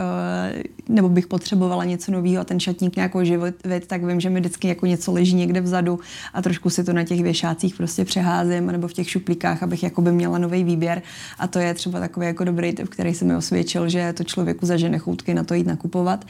nebo 0.90 1.10
bych 1.10 1.28
potřebovala 1.28 1.84
něco 1.84 2.12
nového 2.12 2.42
a 2.42 2.44
ten 2.44 2.60
šatník 2.60 2.96
nějakou 2.96 3.24
život, 3.24 3.54
tak 3.88 4.04
vím, 4.04 4.20
že 4.20 4.30
mi 4.30 4.40
vždycky 4.40 4.68
jako 4.68 4.86
něco 4.86 5.12
leží 5.12 5.36
někde 5.36 5.62
vzadu 5.62 6.00
a 6.34 6.42
trošku 6.42 6.70
si 6.70 6.84
to 6.84 6.94
na 6.94 7.04
těch 7.04 7.24
věšácích 7.24 7.76
prostě 7.76 8.06
přeházím, 8.06 8.68
nebo 8.68 8.88
v 8.88 8.94
těch 8.94 9.10
šuplíkách, 9.10 9.64
abych 9.64 9.84
jako 9.84 10.02
by 10.02 10.12
měla 10.12 10.38
nový 10.38 10.64
výběr 10.64 11.02
a 11.40 11.48
to 11.48 11.60
je 11.60 11.73
třeba 11.74 12.00
takový 12.00 12.26
jako 12.26 12.44
dobrý 12.44 12.74
tip, 12.74 12.90
který 12.90 13.14
se 13.14 13.26
mi 13.26 13.36
osvědčil, 13.36 13.90
že 13.90 14.14
to 14.14 14.24
člověku 14.24 14.66
zažene 14.66 14.98
choutky 14.98 15.34
na 15.34 15.44
to 15.44 15.54
jít 15.54 15.68
nakupovat. 15.68 16.26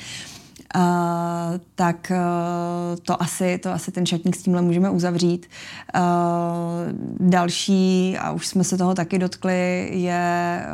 Uh, 0.76 0.82
tak 1.76 2.12
uh, 2.12 3.00
to, 3.02 3.22
asi, 3.22 3.58
to 3.58 3.72
asi 3.72 3.92
ten 3.92 4.06
šatník 4.06 4.36
s 4.36 4.44
tímhle 4.44 4.62
můžeme 4.62 4.90
uzavřít. 4.90 5.48
Uh, 5.96 6.02
další, 7.30 8.18
a 8.20 8.32
už 8.32 8.48
jsme 8.48 8.64
se 8.64 8.78
toho 8.78 8.94
taky 8.96 9.20
dotkli, 9.20 9.90
je 9.94 10.66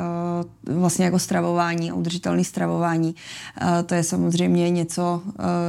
uh, 0.67 0.75
vlastně 0.75 1.05
jako 1.05 1.19
stravování 1.19 1.91
udržitelné 1.91 2.43
stravování. 2.43 3.15
To 3.85 3.95
je 3.95 4.03
samozřejmě 4.03 4.69
něco, 4.69 5.21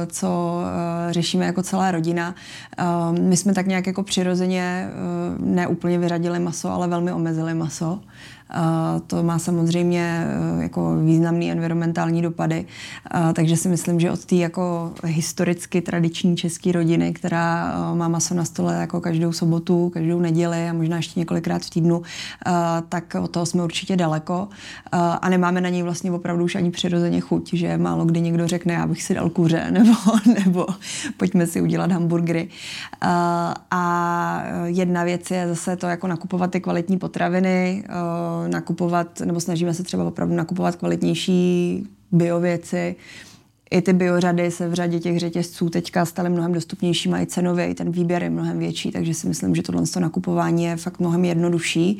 co 0.07 0.61
řešíme 1.09 1.45
jako 1.45 1.63
celá 1.63 1.91
rodina. 1.91 2.35
My 3.19 3.37
jsme 3.37 3.53
tak 3.53 3.67
nějak 3.67 3.87
jako 3.87 4.03
přirozeně 4.03 4.89
neúplně 5.39 5.99
vyradili 5.99 6.39
maso, 6.39 6.69
ale 6.69 6.87
velmi 6.87 7.13
omezili 7.13 7.53
maso. 7.53 7.99
To 9.07 9.23
má 9.23 9.39
samozřejmě 9.39 10.25
eh, 10.27 10.63
jako 10.63 10.95
významný 10.95 11.51
environmentální 11.51 12.21
dopady, 12.21 12.65
takže 13.33 13.57
si 13.57 13.69
myslím, 13.69 13.99
že 13.99 14.11
od 14.11 14.25
té 14.25 14.35
jako 14.35 14.93
historicky 15.03 15.81
tradiční 15.81 16.37
české 16.37 16.71
rodiny, 16.71 17.13
která 17.13 17.73
eh, 17.73 17.95
má 17.95 18.07
maso 18.07 18.33
na 18.33 18.45
stole 18.45 18.75
jako 18.75 19.01
každou 19.01 19.31
sobotu, 19.31 19.89
každou 19.89 20.19
neděli 20.19 20.69
a 20.69 20.73
možná 20.73 20.97
ještě 20.97 21.19
několikrát 21.19 21.61
v 21.61 21.69
týdnu, 21.69 22.01
eh, 22.47 22.51
tak 22.89 23.15
od 23.21 23.31
toho 23.31 23.45
jsme 23.45 23.63
určitě 23.63 23.95
daleko. 23.95 24.47
A 24.91 25.29
nemáme 25.29 25.61
na 25.61 25.69
něj 25.69 25.83
vlastně 25.83 26.11
opravdu 26.11 26.43
už 26.43 26.55
ani 26.55 26.71
přirozeně 26.71 27.19
chuť, 27.19 27.53
že 27.53 27.77
málo 27.77 28.05
kdy 28.05 28.21
někdo 28.21 28.47
řekne, 28.47 28.73
já 28.73 28.87
bych 28.87 29.03
si 29.03 29.13
dal 29.13 29.29
kuře 29.29 29.67
nebo, 29.71 29.93
nebo 30.45 30.67
pojďme 31.17 31.47
si 31.47 31.61
udělat 31.61 31.91
hamburgery. 31.91 32.49
A 33.71 34.43
jedna 34.65 35.03
věc 35.03 35.31
je 35.31 35.47
zase 35.47 35.75
to 35.75 35.87
jako 35.87 36.07
nakupovat 36.07 36.51
ty 36.51 36.61
kvalitní 36.61 36.97
potraviny, 36.97 37.83
nakupovat, 38.47 39.19
nebo 39.19 39.39
snažíme 39.39 39.73
se 39.73 39.83
třeba 39.83 40.03
opravdu 40.03 40.35
nakupovat 40.35 40.75
kvalitnější 40.75 41.83
biověci. 42.11 42.95
I 43.71 43.81
ty 43.81 43.93
biořady 43.93 44.51
se 44.51 44.67
v 44.67 44.73
řadě 44.73 44.99
těch 44.99 45.19
řetězců 45.19 45.69
teďka 45.69 46.05
staly 46.05 46.29
mnohem 46.29 46.53
dostupnější, 46.53 47.09
mají 47.09 47.27
cenově, 47.27 47.67
i 47.67 47.73
ten 47.73 47.91
výběr 47.91 48.23
je 48.23 48.29
mnohem 48.29 48.59
větší, 48.59 48.91
takže 48.91 49.13
si 49.13 49.27
myslím, 49.27 49.55
že 49.55 49.61
tohle 49.61 49.83
nakupování 49.99 50.63
je 50.63 50.77
fakt 50.77 50.99
mnohem 50.99 51.25
jednodušší. 51.25 51.99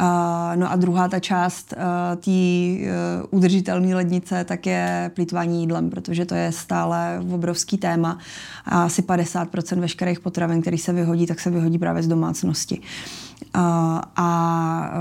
Uh, 0.00 0.06
no 0.54 0.72
a 0.72 0.76
druhá 0.76 1.08
ta 1.08 1.20
část 1.20 1.74
uh, 1.76 2.16
té 2.16 2.30
uh, 2.30 3.38
udržitelné 3.38 3.94
lednice 3.94 4.44
tak 4.44 4.66
je 4.66 5.10
plýtvání 5.14 5.60
jídlem, 5.60 5.90
protože 5.90 6.24
to 6.24 6.34
je 6.34 6.52
stále 6.52 7.20
obrovský 7.32 7.78
téma. 7.78 8.18
A 8.64 8.82
asi 8.82 9.02
50% 9.02 9.80
veškerých 9.80 10.20
potravin, 10.20 10.60
který 10.60 10.78
se 10.78 10.92
vyhodí, 10.92 11.26
tak 11.26 11.40
se 11.40 11.50
vyhodí 11.50 11.78
právě 11.78 12.02
z 12.02 12.08
domácnosti. 12.08 12.78
Uh, 12.78 13.31
a 13.54 14.92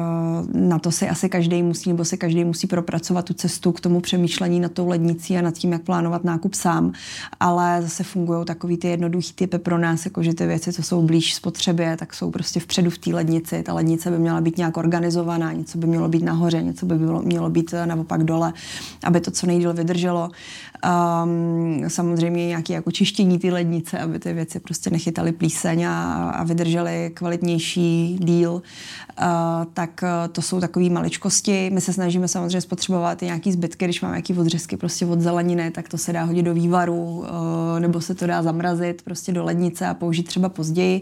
na 0.54 0.80
to 0.80 0.92
si 0.92 1.10
asi 1.10 1.30
každý 1.30 1.64
musí, 1.64 1.90
nebo 1.90 2.06
si 2.06 2.18
každý 2.18 2.44
musí 2.44 2.68
propracovat 2.68 3.26
tu 3.26 3.34
cestu 3.34 3.72
k 3.72 3.80
tomu 3.80 4.02
přemýšlení 4.02 4.60
nad 4.60 4.72
tou 4.72 4.88
lednicí 4.88 5.38
a 5.38 5.42
nad 5.42 5.54
tím, 5.54 5.72
jak 5.72 5.82
plánovat 5.82 6.24
nákup 6.24 6.54
sám. 6.54 6.94
Ale 7.40 7.82
zase 7.82 8.04
fungují 8.04 8.46
takový 8.46 8.78
ty 8.78 8.88
jednoduchý 8.88 9.34
typy 9.34 9.58
pro 9.58 9.78
nás, 9.78 10.06
jako 10.06 10.24
že 10.24 10.34
ty 10.34 10.48
věci, 10.48 10.74
co 10.74 10.84
jsou 10.84 11.02
blíž 11.02 11.34
spotřebě, 11.34 11.98
tak 11.98 12.14
jsou 12.14 12.32
prostě 12.32 12.60
vpředu 12.60 12.90
v 12.90 12.98
té 12.98 13.14
lednici. 13.14 13.64
Ta 13.64 13.74
lednice 13.74 14.12
by 14.12 14.20
měla 14.20 14.42
být 14.42 14.58
nějak 14.58 14.78
organizovaná, 14.78 15.54
něco 15.54 15.78
by 15.78 15.88
mělo 15.88 16.08
být 16.10 16.24
nahoře, 16.24 16.62
něco 16.62 16.86
by 16.86 16.96
bylo, 16.96 17.22
mělo 17.22 17.50
být 17.50 17.74
eh, 17.74 17.86
naopak 17.86 18.24
dole, 18.24 18.54
aby 19.04 19.22
to 19.22 19.32
co 19.32 19.48
nejdíl 19.48 19.74
vydrželo. 19.74 20.30
Um, 20.84 21.84
samozřejmě 21.88 22.48
nějaké 22.48 22.74
jako 22.74 22.92
čištění 22.92 23.40
ty 23.40 23.52
lednice, 23.52 24.00
aby 24.00 24.20
ty 24.20 24.34
věci 24.34 24.60
prostě 24.60 24.90
nechytaly 24.90 25.32
plíseň 25.32 25.84
a, 25.84 26.30
a 26.30 26.44
vydržely 26.44 27.12
kvalitnější 27.14 28.18
díl. 28.22 28.52
Uh, 28.54 29.26
tak 29.74 30.04
uh, 30.04 30.34
to 30.34 30.42
jsou 30.42 30.60
takové 30.60 30.90
maličkosti. 30.90 31.70
My 31.74 31.82
se 31.82 31.94
snažíme 31.94 32.28
samozřejmě 32.28 32.62
spotřebovat 32.62 33.24
i 33.24 33.26
nějaký 33.26 33.52
zbytky, 33.52 33.86
když 33.86 34.02
máme 34.02 34.14
nějaký 34.14 34.34
odřezky 34.34 34.78
prostě 34.78 35.06
od 35.06 35.22
zeleniny, 35.22 35.72
tak 35.72 35.90
to 35.90 35.98
se 35.98 36.14
dá 36.14 36.24
hodit 36.24 36.44
do 36.44 36.54
vývaru 36.54 37.04
uh, 37.04 37.26
nebo 37.80 38.02
se 38.02 38.16
to 38.16 38.28
dá 38.28 38.44
zamrazit 38.44 39.02
prostě 39.02 39.32
do 39.32 39.44
lednice 39.44 39.88
a 39.88 39.94
použít 39.94 40.24
třeba 40.24 40.50
později. 40.50 41.02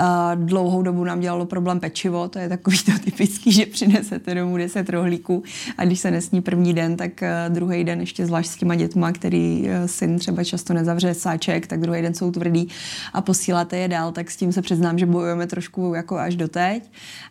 Uh, 0.00 0.06
dlouhou 0.34 0.82
dobu 0.82 1.04
nám 1.04 1.20
dělalo 1.20 1.46
problém 1.46 1.80
pečivo, 1.80 2.28
to 2.28 2.38
je 2.38 2.48
takový 2.48 2.78
to 2.78 2.92
typický, 3.04 3.52
že 3.52 3.66
přinesete 3.66 4.34
domů 4.34 4.56
10 4.56 4.90
rohlíků 4.90 5.42
a 5.78 5.84
když 5.84 6.00
se 6.00 6.10
nesní 6.10 6.40
první 6.40 6.74
den, 6.74 6.96
tak 6.96 7.12
uh, 7.22 7.54
druhý 7.54 7.84
den 7.84 8.00
ještě 8.00 8.26
zvlášť 8.26 8.50
s 8.50 8.56
těma 8.56 8.74
dětma 8.74 9.05
doma, 9.06 9.12
který 9.12 9.68
eh, 9.68 9.88
syn 9.88 10.18
třeba 10.18 10.44
často 10.44 10.74
nezavře 10.74 11.14
sáček, 11.14 11.66
tak 11.66 11.80
druhý 11.80 12.02
den 12.02 12.14
jsou 12.14 12.30
tvrdý 12.30 12.68
a 13.12 13.20
posíláte 13.20 13.76
je 13.76 13.88
dál, 13.88 14.12
tak 14.12 14.30
s 14.30 14.36
tím 14.36 14.52
se 14.52 14.62
přiznám, 14.62 14.98
že 14.98 15.06
bojujeme 15.06 15.46
trošku 15.46 15.94
jako 15.94 16.18
až 16.18 16.36
doteď. 16.36 16.82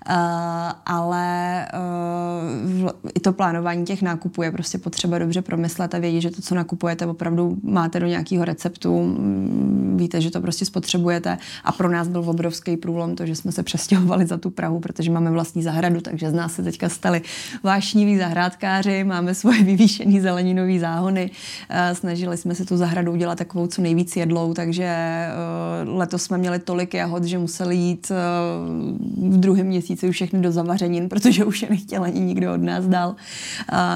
Uh, 0.10 0.16
ale 0.86 1.68
uh, 2.84 2.90
i 3.16 3.20
to 3.20 3.34
plánování 3.34 3.86
těch 3.86 4.02
nákupů 4.02 4.44
je 4.44 4.52
prostě 4.52 4.78
potřeba 4.78 5.20
dobře 5.20 5.42
promyslet 5.42 5.96
a 5.96 6.00
vědět, 6.00 6.22
že 6.22 6.32
to, 6.32 6.42
co 6.42 6.56
nakupujete, 6.56 7.06
opravdu 7.06 7.58
máte 7.64 8.00
do 8.00 8.08
nějakého 8.08 8.46
receptu, 8.46 9.04
mm, 9.04 9.98
víte, 10.00 10.22
že 10.22 10.32
to 10.32 10.42
prostě 10.42 10.66
spotřebujete. 10.66 11.38
A 11.64 11.72
pro 11.72 11.90
nás 11.90 12.08
byl 12.08 12.30
obrovský 12.30 12.78
průlom 12.78 13.16
to, 13.16 13.26
že 13.26 13.36
jsme 13.36 13.52
se 13.52 13.64
přestěhovali 13.64 14.26
za 14.26 14.38
tu 14.38 14.50
Prahu, 14.50 14.80
protože 14.80 15.12
máme 15.12 15.32
vlastní 15.32 15.64
zahradu, 15.64 16.02
takže 16.02 16.30
z 16.30 16.34
nás 16.34 16.54
se 16.54 16.64
teďka 16.64 16.90
stali 16.90 17.22
vášniví 17.64 18.18
zahrádkáři, 18.18 19.04
máme 19.04 19.36
svoje 19.36 19.64
vyvýšený 19.64 20.20
zeleninové 20.20 20.80
záhony, 20.80 21.32
snažili 21.94 22.38
jsme 22.38 22.56
se 22.56 22.66
tu 22.66 22.78
zahradu 22.78 23.12
udělat 23.12 23.38
takovou 23.38 23.68
co 23.68 23.82
nejvíc 23.82 24.16
jedlou, 24.16 24.54
takže 24.54 24.84
eh, 24.84 25.30
letos 25.86 26.24
jsme 26.24 26.38
měli 26.38 26.60
tolik 26.60 26.94
jahod, 26.94 27.24
že 27.24 27.38
museli 27.38 27.76
jít 27.76 28.12
eh, 28.12 28.16
v 29.32 29.38
druhém 29.38 29.68
měsíci 29.68 30.10
už 30.10 30.16
všechny 30.16 30.40
do 30.40 30.52
zavařenin, 30.52 31.10
protože 31.10 31.46
už 31.46 31.62
je 31.62 31.70
nechtěl 31.70 32.04
ani 32.04 32.20
nikdo 32.20 32.54
od 32.54 32.62
nás 32.62 32.86
dál. 32.86 33.16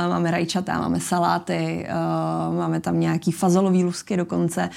Máme 0.09 0.31
rajčata, 0.31 0.79
máme 0.79 0.99
saláty, 0.99 1.87
máme 2.57 2.79
tam 2.79 2.99
nějaký 2.99 3.31
fazolový 3.31 3.83
lusky 3.83 4.17
dokonce, 4.17 4.69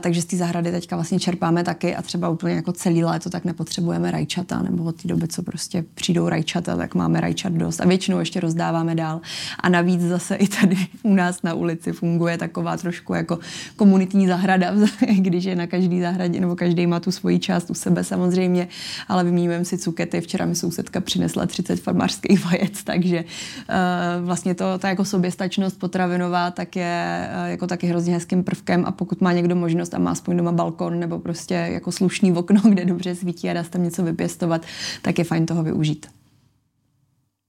takže 0.00 0.22
z 0.22 0.24
té 0.24 0.36
zahrady 0.36 0.70
teďka 0.70 0.96
vlastně 0.96 1.20
čerpáme 1.20 1.64
taky 1.64 1.96
a 1.96 2.02
třeba 2.02 2.28
úplně 2.28 2.54
jako 2.54 2.72
celý 2.72 3.04
léto 3.04 3.30
tak 3.30 3.44
nepotřebujeme 3.44 4.10
rajčata, 4.10 4.62
nebo 4.62 4.84
od 4.84 5.02
té 5.02 5.08
doby, 5.08 5.28
co 5.28 5.42
prostě 5.42 5.84
přijdou 5.94 6.28
rajčata, 6.28 6.76
tak 6.76 6.94
máme 6.94 7.20
rajčat 7.20 7.52
dost 7.52 7.80
a 7.80 7.86
většinou 7.86 8.18
ještě 8.18 8.40
rozdáváme 8.40 8.94
dál. 8.94 9.20
A 9.60 9.68
navíc 9.68 10.00
zase 10.00 10.34
i 10.34 10.48
tady 10.48 10.76
u 11.02 11.14
nás 11.14 11.42
na 11.42 11.54
ulici 11.54 11.92
funguje 11.92 12.31
funguje 12.32 12.38
taková 12.38 12.76
trošku 12.76 13.14
jako 13.14 13.38
komunitní 13.76 14.26
zahrada, 14.26 14.74
když 15.18 15.44
je 15.44 15.56
na 15.56 15.66
každý 15.66 16.00
zahradě, 16.00 16.40
nebo 16.40 16.56
každý 16.56 16.86
má 16.86 17.00
tu 17.00 17.10
svoji 17.10 17.38
část 17.38 17.70
u 17.70 17.74
sebe 17.74 18.04
samozřejmě, 18.04 18.68
ale 19.08 19.24
vyměňujeme 19.24 19.64
si 19.64 19.78
cukety. 19.78 20.20
Včera 20.20 20.46
mi 20.46 20.54
sousedka 20.54 21.00
přinesla 21.00 21.46
30 21.46 21.80
farmářských 21.80 22.44
vajec, 22.44 22.84
takže 22.84 23.24
uh, 23.24 24.26
vlastně 24.26 24.54
to, 24.54 24.78
ta 24.78 24.88
jako 24.88 25.04
soběstačnost 25.04 25.78
potravinová 25.78 26.50
tak 26.50 26.76
je 26.76 27.28
uh, 27.44 27.50
jako 27.50 27.66
taky 27.66 27.86
hrozně 27.86 28.14
hezkým 28.14 28.44
prvkem 28.44 28.84
a 28.86 28.92
pokud 28.92 29.20
má 29.20 29.32
někdo 29.32 29.56
možnost 29.56 29.94
a 29.94 29.98
má 29.98 30.10
aspoň 30.10 30.36
doma 30.36 30.52
balkon 30.52 31.00
nebo 31.00 31.18
prostě 31.18 31.54
jako 31.54 31.92
slušný 31.92 32.32
okno, 32.32 32.60
kde 32.68 32.84
dobře 32.84 33.14
svítí 33.14 33.50
a 33.50 33.52
dá 33.52 33.64
se 33.64 33.70
tam 33.70 33.82
něco 33.82 34.02
vypěstovat, 34.02 34.62
tak 35.02 35.18
je 35.18 35.24
fajn 35.24 35.46
toho 35.46 35.62
využít. 35.62 36.21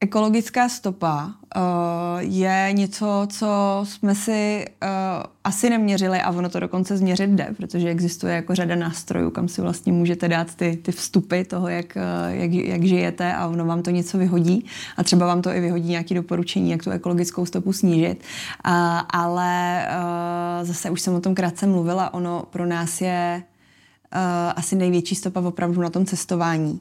Ekologická 0.03 0.69
stopa 0.69 1.25
uh, 1.55 1.61
je 2.19 2.69
něco, 2.71 3.27
co 3.29 3.47
jsme 3.83 4.15
si 4.15 4.65
uh, 4.83 4.89
asi 5.43 5.69
neměřili 5.69 6.21
a 6.21 6.31
ono 6.31 6.49
to 6.49 6.59
dokonce 6.59 6.97
změřit 6.97 7.29
jde, 7.29 7.47
protože 7.57 7.89
existuje 7.89 8.35
jako 8.35 8.55
řada 8.55 8.75
nástrojů, 8.75 9.31
kam 9.31 9.47
si 9.47 9.61
vlastně 9.61 9.93
můžete 9.93 10.27
dát 10.27 10.55
ty, 10.55 10.77
ty 10.81 10.91
vstupy 10.91 11.43
toho, 11.43 11.67
jak, 11.67 11.85
uh, 11.95 12.35
jak, 12.39 12.51
jak 12.51 12.83
žijete 12.83 13.33
a 13.33 13.47
ono 13.47 13.65
vám 13.65 13.81
to 13.81 13.89
něco 13.89 14.17
vyhodí 14.17 14.65
a 14.97 15.03
třeba 15.03 15.25
vám 15.25 15.41
to 15.41 15.49
i 15.49 15.59
vyhodí 15.59 15.89
nějaké 15.89 16.15
doporučení, 16.15 16.71
jak 16.71 16.83
tu 16.83 16.89
ekologickou 16.89 17.45
stopu 17.45 17.73
snížit. 17.73 18.23
Uh, 18.67 18.73
ale 19.09 19.85
uh, 19.89 20.67
zase 20.67 20.89
už 20.89 21.01
jsem 21.01 21.13
o 21.15 21.21
tom 21.21 21.35
krátce 21.35 21.67
mluvila, 21.67 22.13
ono 22.13 22.43
pro 22.49 22.65
nás 22.65 23.01
je 23.01 23.43
asi 24.55 24.75
největší 24.75 25.15
stopa 25.15 25.41
opravdu 25.41 25.81
na 25.81 25.89
tom 25.89 26.05
cestování. 26.05 26.79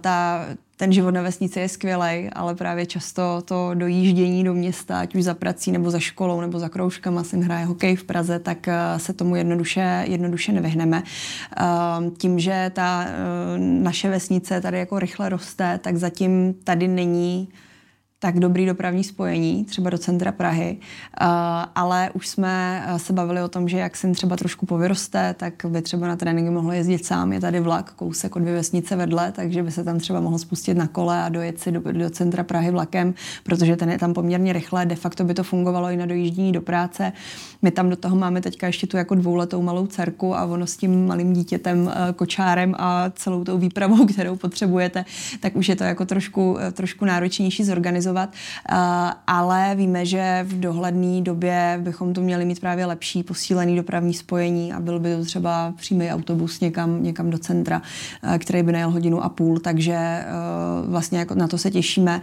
Ta, 0.00 0.46
ten 0.78 0.92
život 0.92 1.10
na 1.10 1.22
vesnici 1.22 1.60
je 1.60 1.68
skvělý, 1.68 2.30
ale 2.32 2.54
právě 2.54 2.86
často 2.86 3.42
to 3.44 3.70
dojíždění 3.74 4.44
do 4.44 4.54
města, 4.54 5.00
ať 5.00 5.14
už 5.14 5.24
za 5.24 5.34
prací 5.34 5.72
nebo 5.72 5.90
za 5.90 5.98
školou 5.98 6.40
nebo 6.40 6.58
za 6.58 6.68
kroužkama, 6.68 7.24
syn 7.24 7.42
hraje 7.42 7.64
hokej 7.64 7.96
v 7.96 8.04
Praze, 8.04 8.38
tak 8.38 8.58
uh, 8.66 8.98
se 8.98 9.12
tomu 9.12 9.36
jednoduše, 9.36 10.04
jednoduše 10.08 10.52
nevyhneme. 10.52 11.02
Uh, 11.60 12.14
tím, 12.18 12.38
že 12.38 12.70
ta 12.74 13.06
uh, 13.06 13.58
naše 13.58 14.10
vesnice 14.10 14.60
tady 14.60 14.78
jako 14.78 14.98
rychle 14.98 15.28
roste, 15.28 15.78
tak 15.82 15.96
zatím 15.96 16.54
tady 16.64 16.88
není 16.88 17.48
tak 18.20 18.38
dobrý 18.38 18.66
dopravní 18.66 19.04
spojení, 19.04 19.64
třeba 19.64 19.90
do 19.90 19.98
centra 19.98 20.32
Prahy, 20.32 20.76
uh, 21.20 21.26
ale 21.74 22.10
už 22.14 22.28
jsme 22.28 22.84
uh, 22.90 22.98
se 22.98 23.12
bavili 23.12 23.42
o 23.42 23.48
tom, 23.48 23.68
že 23.68 23.78
jak 23.78 23.96
syn 23.96 24.12
třeba 24.12 24.36
trošku 24.36 24.66
povyroste, 24.66 25.34
tak 25.38 25.54
by 25.68 25.82
třeba 25.82 26.08
na 26.08 26.16
tréninky 26.16 26.50
mohl 26.50 26.72
jezdit 26.72 27.06
sám. 27.06 27.32
Je 27.32 27.40
tady 27.40 27.60
vlak, 27.60 27.92
kousek 27.92 28.36
od 28.36 28.38
dvě 28.38 28.54
vesnice 28.54 28.96
vedle, 28.96 29.32
takže 29.32 29.62
by 29.62 29.70
se 29.70 29.84
tam 29.84 29.98
třeba 29.98 30.20
mohl 30.20 30.38
spustit 30.38 30.74
na 30.74 30.86
kole 30.86 31.22
a 31.22 31.28
dojet 31.28 31.60
si 31.60 31.72
do, 31.72 31.80
do 31.92 32.10
centra 32.10 32.44
Prahy 32.44 32.70
vlakem, 32.70 33.14
protože 33.44 33.76
ten 33.76 33.90
je 33.90 33.98
tam 33.98 34.14
poměrně 34.14 34.52
rychle. 34.52 34.86
De 34.86 34.96
facto 34.96 35.24
by 35.24 35.34
to 35.34 35.42
fungovalo 35.42 35.90
i 35.90 35.96
na 35.96 36.06
dojíždění 36.06 36.52
do 36.52 36.60
práce. 36.60 37.12
My 37.62 37.70
tam 37.70 37.90
do 37.90 37.96
toho 37.96 38.16
máme 38.16 38.40
teďka 38.40 38.66
ještě 38.66 38.86
tu 38.86 38.96
jako 38.96 39.14
dvouletou 39.14 39.62
malou 39.62 39.86
dcerku 39.86 40.36
a 40.36 40.44
ono 40.44 40.66
s 40.66 40.76
tím 40.76 41.06
malým 41.06 41.32
dítětem, 41.32 41.80
uh, 41.80 41.92
kočárem 42.16 42.74
a 42.78 43.10
celou 43.10 43.44
tou 43.44 43.58
výpravou, 43.58 44.06
kterou 44.12 44.36
potřebujete, 44.36 45.04
tak 45.40 45.56
už 45.56 45.68
je 45.68 45.76
to 45.76 45.84
jako 45.84 46.06
trošku, 46.06 46.58
trošku 46.72 47.04
náročnější 47.04 47.64
zorganizovat 47.64 48.07
organizovat, 48.08 48.30
eh, 48.68 49.12
ale 49.26 49.74
víme, 49.74 50.06
že 50.06 50.44
v 50.48 50.60
dohledné 50.60 51.20
době 51.20 51.80
bychom 51.82 52.14
to 52.14 52.20
měli 52.20 52.44
mít 52.44 52.60
právě 52.60 52.86
lepší 52.86 53.22
posílený 53.22 53.76
dopravní 53.76 54.14
spojení 54.14 54.72
a 54.72 54.80
byl 54.80 55.00
by 55.00 55.16
to 55.16 55.24
třeba 55.24 55.72
přímý 55.76 56.10
autobus 56.10 56.60
někam, 56.60 57.02
někam 57.02 57.30
do 57.30 57.38
centra, 57.38 57.82
eh, 58.22 58.38
který 58.38 58.62
by 58.62 58.72
najel 58.72 58.90
hodinu 58.90 59.24
a 59.24 59.28
půl, 59.28 59.58
takže 59.58 59.94
eh, 59.94 60.26
vlastně 60.86 61.18
jako 61.18 61.34
na 61.34 61.48
to 61.48 61.58
se 61.58 61.70
těšíme 61.70 62.20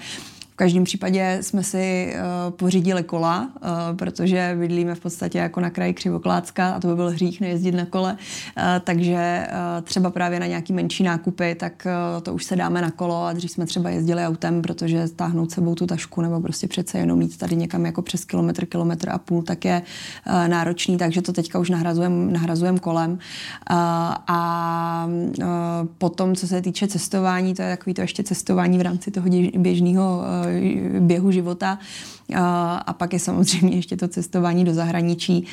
v 0.56 0.58
každém 0.58 0.84
případě 0.84 1.38
jsme 1.42 1.64
si 1.64 2.14
uh, 2.16 2.54
pořídili 2.54 3.04
kola, 3.04 3.50
uh, 3.62 3.98
protože 3.98 4.56
bydlíme 4.60 4.96
v 4.96 5.00
podstatě 5.00 5.38
jako 5.38 5.60
na 5.60 5.70
kraji 5.70 5.94
Křivoklácka 5.94 6.70
a 6.70 6.80
to 6.80 6.88
by 6.88 6.96
byl 6.96 7.10
hřích 7.10 7.42
nejezdit 7.42 7.76
na 7.76 7.86
kole. 7.86 8.14
Uh, 8.14 8.64
takže 8.84 9.48
uh, 9.50 9.84
třeba 9.84 10.10
právě 10.10 10.40
na 10.40 10.46
nějaký 10.46 10.74
menší 10.74 11.04
nákupy, 11.04 11.56
tak 11.56 11.88
uh, 12.16 12.22
to 12.22 12.34
už 12.34 12.44
se 12.44 12.56
dáme 12.56 12.82
na 12.82 12.92
kolo 12.92 13.26
a 13.26 13.34
dřív 13.34 13.52
jsme 13.52 13.66
třeba 13.66 13.90
jezdili 13.90 14.26
autem, 14.26 14.62
protože 14.62 15.08
stáhnout 15.08 15.52
sebou 15.52 15.76
tu 15.76 15.86
tašku 15.88 16.22
nebo 16.22 16.42
prostě 16.42 16.68
přece 16.68 16.98
jenom 16.98 17.20
mít 17.20 17.38
tady 17.38 17.56
někam 17.56 17.86
jako 17.86 18.02
přes 18.02 18.26
kilometr, 18.26 18.66
kilometr 18.66 19.10
a 19.10 19.18
půl, 19.18 19.44
tak 19.44 19.66
je 19.66 19.82
uh, 20.28 20.48
náročný, 20.48 20.98
takže 20.98 21.22
to 21.22 21.34
teďka 21.34 21.60
už 21.60 21.70
nahrazujeme 21.70 22.32
nahrazujem 22.32 22.78
kolem. 22.78 23.12
Uh, 23.12 23.18
a 24.28 25.08
uh, 25.10 25.46
potom, 25.98 26.36
co 26.36 26.48
se 26.48 26.62
týče 26.62 26.88
cestování, 26.88 27.54
to 27.54 27.62
je 27.62 27.78
takový 27.78 27.94
to 27.94 28.02
ještě 28.02 28.24
cestování 28.24 28.78
v 28.78 28.82
rámci 28.82 29.12
toho 29.12 29.30
běžného 29.58 30.24
běhu 31.00 31.32
života. 31.32 31.80
A 32.86 32.94
pak 32.94 33.14
je 33.14 33.20
samozřejmě 33.20 33.76
ještě 33.76 33.98
to 33.98 34.08
cestování 34.08 34.66
do 34.66 34.74
zahraničí, 34.74 35.48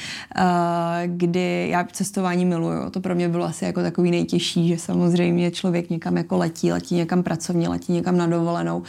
kdy 1.06 1.68
já 1.70 1.84
cestování 1.92 2.44
miluju. 2.44 2.90
To 2.90 3.00
pro 3.00 3.14
mě 3.14 3.28
bylo 3.28 3.44
asi 3.44 3.64
jako 3.64 3.82
takový 3.82 4.10
nejtěžší, 4.10 4.68
že 4.68 4.78
samozřejmě 4.78 5.50
člověk 5.50 5.90
někam 5.90 6.16
jako 6.16 6.36
letí, 6.36 6.72
letí 6.72 6.94
někam 6.94 7.22
pracovně, 7.22 7.68
letí 7.68 7.92
někam 7.92 8.16
na 8.16 8.26
dovolenou 8.26 8.82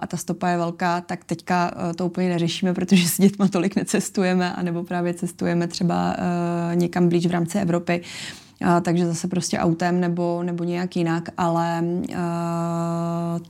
a 0.00 0.06
ta 0.06 0.16
stopa 0.16 0.48
je 0.48 0.56
velká, 0.56 1.00
tak 1.00 1.24
teďka 1.24 1.70
to 1.96 2.06
úplně 2.06 2.28
neřešíme, 2.28 2.74
protože 2.74 3.08
s 3.08 3.20
dětma 3.20 3.48
tolik 3.48 3.76
necestujeme, 3.76 4.52
anebo 4.52 4.84
právě 4.84 5.14
cestujeme 5.14 5.66
třeba 5.66 6.16
někam 6.74 7.08
blíž 7.08 7.26
v 7.26 7.30
rámci 7.30 7.58
Evropy. 7.58 8.00
Takže 8.82 9.06
zase 9.06 9.28
prostě 9.28 9.58
autem 9.58 10.00
nebo, 10.00 10.42
nebo 10.42 10.64
nějak 10.64 10.96
jinak, 10.96 11.28
ale 11.36 11.84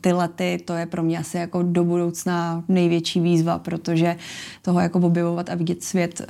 ty 0.00 0.12
lety, 0.12 0.62
to 0.64 0.72
je 0.72 0.86
pro 0.86 1.02
mě 1.02 1.18
asi 1.18 1.36
jako 1.36 1.62
do 1.62 1.84
budoucna 1.84 2.64
největší 2.68 3.20
výzva, 3.20 3.58
protože 3.58 4.16
toho 4.62 4.80
jako 4.80 4.98
objevovat 4.98 5.50
a 5.50 5.54
vidět 5.54 5.82
svět 5.82 6.22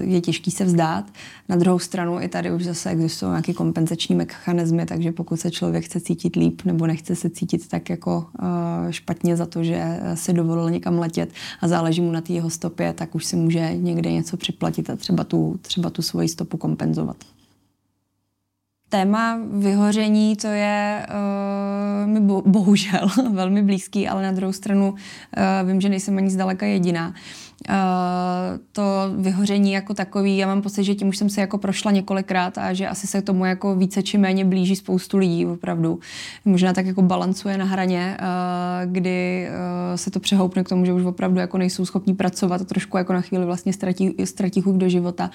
je 0.00 0.20
těžký 0.20 0.50
se 0.50 0.64
vzdát. 0.64 1.04
Na 1.48 1.56
druhou 1.56 1.78
stranu 1.78 2.20
i 2.20 2.28
tady 2.28 2.52
už 2.52 2.64
zase 2.64 2.90
existují 2.90 3.30
nějaké 3.30 3.52
kompenzační 3.52 4.14
mechanismy, 4.14 4.86
takže 4.86 5.12
pokud 5.12 5.40
se 5.40 5.50
člověk 5.50 5.84
chce 5.84 6.00
cítit 6.00 6.36
líp 6.36 6.62
nebo 6.64 6.86
nechce 6.86 7.16
se 7.16 7.30
cítit 7.30 7.68
tak 7.68 7.90
jako 7.90 8.26
špatně 8.90 9.36
za 9.36 9.46
to, 9.46 9.64
že 9.64 10.00
si 10.14 10.32
dovolil 10.32 10.70
někam 10.70 10.98
letět 10.98 11.30
a 11.60 11.68
záleží 11.68 12.00
mu 12.00 12.12
na 12.12 12.20
té 12.20 12.32
jeho 12.32 12.50
stopě, 12.50 12.92
tak 12.92 13.14
už 13.14 13.24
si 13.24 13.36
může 13.36 13.76
někde 13.76 14.12
něco 14.12 14.36
připlatit 14.36 14.90
a 14.90 14.96
třeba 14.96 15.24
tu, 15.24 15.58
třeba 15.62 15.90
tu 15.90 16.02
svoji 16.02 16.28
stopu 16.28 16.56
kompenzovat. 16.56 17.16
Téma 18.90 19.38
vyhoření 19.50 20.36
to 20.36 20.46
je 20.46 21.06
uh, 21.08 22.10
mi 22.10 22.20
bo, 22.20 22.42
bohužel 22.46 23.08
velmi 23.32 23.62
blízký, 23.62 24.08
ale 24.08 24.22
na 24.22 24.32
druhou 24.32 24.52
stranu 24.52 24.90
uh, 24.90 25.68
vím, 25.68 25.80
že 25.80 25.88
nejsem 25.88 26.18
ani 26.18 26.30
zdaleka 26.30 26.66
jediná. 26.66 27.14
Uh, 27.68 27.74
to 28.72 28.82
vyhoření 29.16 29.72
jako 29.72 29.94
takový, 29.94 30.36
já 30.36 30.46
mám 30.46 30.62
pocit, 30.62 30.84
že 30.84 30.94
tím 30.94 31.08
už 31.08 31.16
jsem 31.16 31.30
se 31.30 31.40
jako 31.40 31.58
prošla 31.58 31.90
několikrát 31.90 32.58
a 32.58 32.72
že 32.72 32.88
asi 32.88 33.06
se 33.06 33.22
tomu 33.22 33.44
jako 33.44 33.76
více 33.76 34.02
či 34.02 34.18
méně 34.18 34.44
blíží 34.44 34.76
spoustu 34.76 35.18
lidí 35.18 35.46
opravdu. 35.46 36.00
Možná 36.44 36.72
tak 36.72 36.86
jako 36.86 37.02
balancuje 37.02 37.58
na 37.58 37.64
hraně, 37.64 38.16
uh, 38.20 38.92
kdy 38.92 39.48
uh, 39.48 39.96
se 39.96 40.10
to 40.10 40.20
přehoupne 40.20 40.64
k 40.64 40.68
tomu, 40.68 40.84
že 40.84 40.92
už 40.92 41.04
opravdu 41.04 41.40
jako 41.40 41.58
nejsou 41.58 41.84
schopní 41.84 42.14
pracovat 42.14 42.60
a 42.60 42.64
trošku 42.64 42.96
jako 42.96 43.12
na 43.12 43.20
chvíli 43.20 43.44
vlastně 43.44 43.72
ztratí, 43.72 44.14
ztratí 44.24 44.60
chuť 44.60 44.74
do 44.74 44.88
života. 44.88 45.30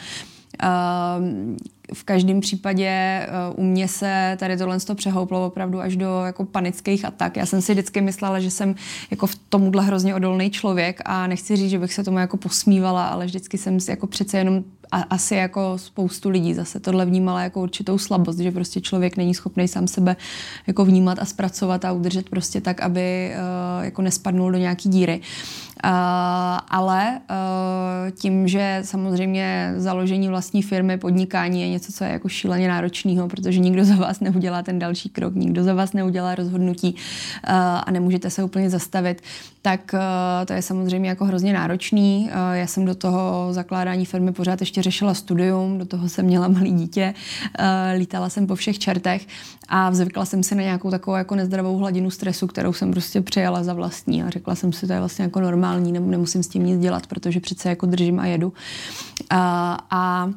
Uh, 0.64 1.56
v 1.94 2.04
každém 2.04 2.40
případě 2.40 3.22
uh, 3.54 3.64
u 3.64 3.68
mě 3.68 3.88
se 3.88 4.38
tady 4.40 4.58
tohle 4.58 4.80
to 4.80 4.96
přehouplo 4.96 5.46
opravdu 5.46 5.82
až 5.82 5.96
do 5.96 6.22
jako 6.26 6.46
panických 6.46 7.06
atak. 7.06 7.38
Já 7.38 7.46
jsem 7.46 7.62
si 7.62 7.72
vždycky 7.72 8.02
myslela, 8.02 8.40
že 8.40 8.52
jsem 8.52 8.76
jako 9.12 9.28
v 9.28 9.36
tomuhle 9.50 9.84
hrozně 9.84 10.16
odolný 10.16 10.50
člověk 10.50 11.02
a 11.06 11.28
nechci 11.28 11.56
říct, 11.56 11.70
že 11.70 11.80
bych 11.80 11.94
se 11.94 12.04
tomu 12.04 12.20
jako 12.20 12.38
posmívala, 12.38 13.08
ale 13.08 13.26
vždycky 13.26 13.58
jsem 13.58 13.80
si 13.80 13.92
jako 13.92 14.08
přece 14.08 14.38
jenom 14.38 14.64
a 14.94 15.02
asi 15.02 15.36
jako 15.36 15.78
spoustu 15.78 16.30
lidí 16.30 16.54
zase 16.54 16.80
tohle 16.80 17.06
vnímala 17.06 17.44
jako 17.44 17.62
určitou 17.62 17.98
slabost, 17.98 18.40
že 18.40 18.52
prostě 18.52 18.82
člověk 18.82 19.18
není 19.18 19.34
schopný 19.34 19.68
sám 19.68 19.88
sebe 19.88 20.16
jako 20.68 20.86
vnímat 20.86 21.20
a 21.20 21.26
zpracovat 21.26 21.86
a 21.86 21.92
udržet 21.92 22.30
prostě 22.30 22.62
tak, 22.62 22.82
aby 22.82 23.32
uh, 23.32 23.86
jako 23.86 24.02
nespadnul 24.02 24.52
do 24.52 24.58
nějaký 24.58 24.90
díry. 24.90 25.22
Uh, 25.86 25.90
ale 26.70 27.20
uh, 27.30 28.12
tím, 28.12 28.48
že 28.48 28.80
samozřejmě 28.82 29.74
založení 29.78 30.28
vlastní 30.28 30.62
firmy, 30.62 30.98
podnikání 30.98 31.62
je 31.62 31.70
něco, 31.70 31.83
co 31.92 32.04
je 32.04 32.10
jako 32.10 32.30
šíleně 32.30 32.68
náročného, 32.68 33.28
protože 33.28 33.60
nikdo 33.60 33.86
za 33.86 33.96
vás 33.96 34.20
neudělá 34.20 34.64
ten 34.64 34.80
další 34.80 35.10
krok, 35.10 35.36
nikdo 35.36 35.64
za 35.64 35.74
vás 35.74 35.94
neudělá 35.94 36.36
rozhodnutí 36.36 36.94
uh, 36.94 37.00
a 37.86 37.92
nemůžete 37.92 38.30
se 38.30 38.44
úplně 38.44 38.70
zastavit, 38.70 39.22
tak 39.62 39.92
uh, 39.94 40.00
to 40.46 40.54
je 40.54 40.62
samozřejmě 40.62 41.10
jako 41.10 41.26
hrozně 41.26 41.54
náročný. 41.54 42.30
Uh, 42.32 42.56
já 42.56 42.68
jsem 42.68 42.86
do 42.86 42.96
toho 42.96 43.48
zakládání 43.52 44.06
firmy 44.06 44.32
pořád 44.32 44.60
ještě 44.60 44.82
řešila 44.82 45.14
studium, 45.14 45.78
do 45.78 45.86
toho 45.86 46.10
jsem 46.10 46.26
měla 46.26 46.48
malý 46.48 46.72
dítě, 46.72 47.14
lítala 47.98 48.30
jsem 48.30 48.48
po 48.48 48.56
všech 48.56 48.80
čertech 48.80 49.28
a 49.70 49.94
zvykla 49.94 50.26
jsem 50.26 50.44
si 50.44 50.56
na 50.56 50.62
nějakou 50.62 50.92
takovou 50.92 51.18
jako 51.18 51.36
nezdravou 51.36 51.78
hladinu 51.78 52.12
stresu, 52.12 52.48
kterou 52.48 52.74
jsem 52.74 52.92
prostě 52.92 53.22
přijala 53.22 53.64
za 53.64 53.74
vlastní 53.74 54.24
a 54.24 54.30
řekla 54.30 54.56
jsem 54.56 54.74
si, 54.74 54.88
to 54.88 54.94
je 54.94 55.00
vlastně 55.00 55.24
jako 55.24 55.40
normální, 55.40 55.92
nebo 55.92 56.12
nemusím 56.12 56.44
s 56.44 56.48
tím 56.48 56.66
nic 56.66 56.82
dělat, 56.82 57.08
protože 57.08 57.40
přece 57.40 57.70
jako 57.70 57.86
držím 57.86 58.20
a 58.20 58.26
jedu. 58.26 58.54
A, 59.30 59.78
a 59.90 60.30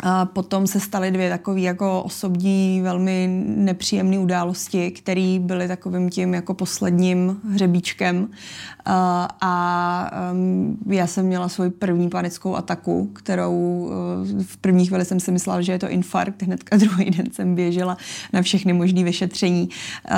a 0.00 0.26
potom 0.26 0.66
se 0.66 0.80
staly 0.80 1.10
dvě 1.10 1.30
takové 1.30 1.60
jako 1.60 2.02
osobní, 2.02 2.80
velmi 2.80 3.44
nepříjemné 3.44 4.18
události, 4.18 4.90
které 4.90 5.38
byly 5.40 5.68
takovým 5.68 6.10
tím 6.10 6.34
jako 6.34 6.54
posledním 6.54 7.40
hřebíčkem. 7.50 8.28
A, 8.84 9.28
a 9.40 10.10
já 10.86 11.06
jsem 11.06 11.26
měla 11.26 11.48
svoji 11.48 11.70
první 11.70 12.08
panickou 12.08 12.56
ataku, 12.56 13.10
kterou 13.12 13.54
uh, 14.32 14.42
v 14.42 14.56
první 14.56 14.86
chvíli 14.86 15.04
jsem 15.04 15.20
si 15.20 15.32
myslela, 15.32 15.60
že 15.60 15.72
je 15.72 15.78
to 15.78 15.88
infarkt. 15.88 16.42
Hnedka 16.42 16.76
druhý 16.80 17.10
den 17.10 17.26
jsem 17.32 17.54
běžela 17.54 17.96
na 18.32 18.42
všechny 18.42 18.72
možné 18.72 19.04
vyšetření. 19.04 19.68
Uh, 19.68 20.16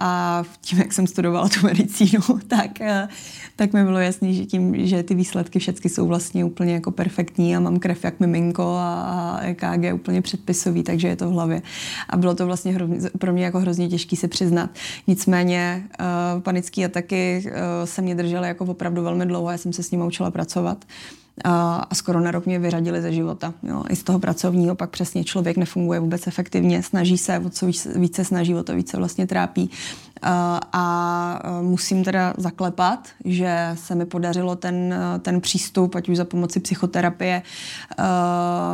a 0.00 0.42
tím, 0.60 0.78
jak 0.78 0.92
jsem 0.92 1.06
studovala 1.06 1.48
tu 1.48 1.66
medicínu, 1.66 2.22
tak, 2.46 2.70
uh, 2.80 3.08
tak 3.56 3.72
mi 3.72 3.84
bylo 3.84 3.98
jasné, 3.98 4.32
že 4.32 4.44
tím, 4.44 4.86
že 4.86 5.02
ty 5.02 5.14
výsledky 5.14 5.58
všechny 5.58 5.90
jsou 5.90 6.06
vlastně 6.06 6.44
úplně 6.44 6.74
jako 6.74 6.90
perfektní 6.90 7.56
a 7.56 7.60
mám 7.60 7.78
krev 7.78 8.04
jak 8.04 8.20
miminko 8.20 8.76
a 8.78 9.15
a 9.16 9.40
EKG 9.42 9.94
úplně 9.94 10.22
předpisový, 10.22 10.82
takže 10.82 11.08
je 11.08 11.16
to 11.16 11.28
v 11.28 11.32
hlavě. 11.32 11.62
A 12.08 12.16
bylo 12.16 12.34
to 12.34 12.46
vlastně 12.46 12.72
hrozně, 12.72 13.10
pro 13.18 13.32
mě 13.32 13.44
jako 13.44 13.60
hrozně 13.60 13.88
těžké 13.88 14.16
se 14.16 14.28
přiznat. 14.28 14.70
Nicméně 15.06 15.88
uh, 16.00 16.42
panické 16.42 16.84
ataky 16.84 17.44
uh, 17.46 17.52
se 17.84 18.02
mě 18.02 18.14
držely 18.14 18.48
jako 18.48 18.64
opravdu 18.64 19.02
velmi 19.02 19.26
dlouho, 19.26 19.50
já 19.50 19.58
jsem 19.58 19.72
se 19.72 19.82
s 19.82 19.90
ním 19.90 20.00
učila 20.00 20.30
pracovat 20.30 20.84
a 21.44 21.94
skoro 21.94 22.20
na 22.20 22.30
rok 22.30 22.46
mě 22.46 22.58
vyřadili 22.58 23.02
ze 23.02 23.12
života. 23.12 23.54
Jo. 23.62 23.84
I 23.88 23.96
z 23.96 24.02
toho 24.02 24.18
pracovního 24.18 24.74
pak 24.74 24.90
přesně 24.90 25.24
člověk 25.24 25.56
nefunguje 25.56 26.00
vůbec 26.00 26.26
efektivně, 26.26 26.82
snaží 26.82 27.18
se, 27.18 27.38
o 27.38 27.50
co 27.50 27.66
více 27.96 28.24
snaží, 28.24 28.54
o 28.54 28.62
to 28.62 28.74
více 28.74 28.96
vlastně 28.96 29.26
trápí. 29.26 29.70
A, 30.22 31.40
musím 31.62 32.04
teda 32.04 32.34
zaklepat, 32.36 33.08
že 33.24 33.70
se 33.74 33.94
mi 33.94 34.06
podařilo 34.06 34.56
ten, 34.56 34.94
ten 35.22 35.40
přístup, 35.40 35.94
ať 35.94 36.08
už 36.08 36.16
za 36.16 36.24
pomoci 36.24 36.60
psychoterapie, 36.60 37.42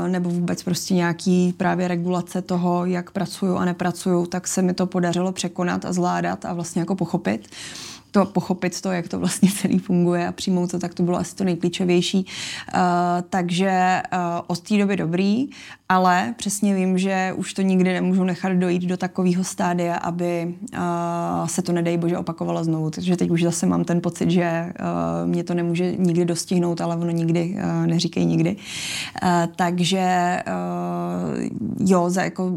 nebo 0.09 0.31
vůbec 0.31 0.63
prostě 0.63 0.95
nějaký 0.95 1.55
právě 1.57 1.89
regulace 1.89 2.43
toho, 2.43 2.85
jak 2.87 3.11
pracuju 3.11 3.57
a 3.57 3.65
nepracuju, 3.65 4.27
tak 4.27 4.49
se 4.49 4.63
mi 4.63 4.75
to 4.75 4.87
podařilo 4.87 5.33
překonat 5.33 5.85
a 5.85 5.93
zvládat 5.93 6.45
a 6.45 6.53
vlastně 6.53 6.81
jako 6.81 6.95
pochopit 6.95 7.49
to 8.13 8.25
pochopit 8.25 8.81
to, 8.81 8.93
jak 8.93 9.09
to 9.09 9.19
vlastně 9.19 9.51
celý 9.61 9.79
funguje 9.79 10.29
a 10.29 10.33
přijmout 10.33 10.71
to, 10.71 10.79
tak 10.79 10.95
to 10.95 11.03
bylo 11.03 11.19
asi 11.19 11.37
to 11.37 11.45
nejklíčovější. 11.45 12.27
Uh, 12.75 12.81
takže 13.31 14.03
uh, 14.13 14.19
od 14.47 14.61
té 14.61 14.79
doby 14.79 14.97
dobrý, 14.97 15.49
ale 15.89 16.35
přesně 16.37 16.75
vím, 16.75 16.99
že 16.99 17.33
už 17.37 17.55
to 17.55 17.63
nikdy 17.63 17.93
nemůžu 17.93 18.25
nechat 18.25 18.53
dojít 18.53 18.83
do 18.83 18.97
takového 18.97 19.45
stádia, 19.45 19.97
aby 19.97 20.55
uh, 20.75 21.47
se 21.47 21.63
to 21.63 21.73
nedej 21.73 21.99
bože 21.99 22.19
opakovalo 22.19 22.65
znovu. 22.65 22.91
Takže 22.91 23.17
teď 23.17 23.31
už 23.31 23.43
zase 23.43 23.67
mám 23.67 23.85
ten 23.85 24.01
pocit, 24.01 24.31
že 24.31 24.73
uh, 24.81 25.29
mě 25.29 25.45
to 25.45 25.55
nemůže 25.55 25.97
nikdy 25.97 26.25
dostihnout, 26.25 26.81
ale 26.81 26.97
ono 26.97 27.11
nikdy 27.11 27.57
uh, 27.57 27.87
neříkej 27.87 28.25
nikdy. 28.27 28.57
Uh, 29.23 29.29
takže 29.57 30.39
uh, 30.47 31.89
jo, 31.91 32.11
za, 32.11 32.23
jako, 32.23 32.51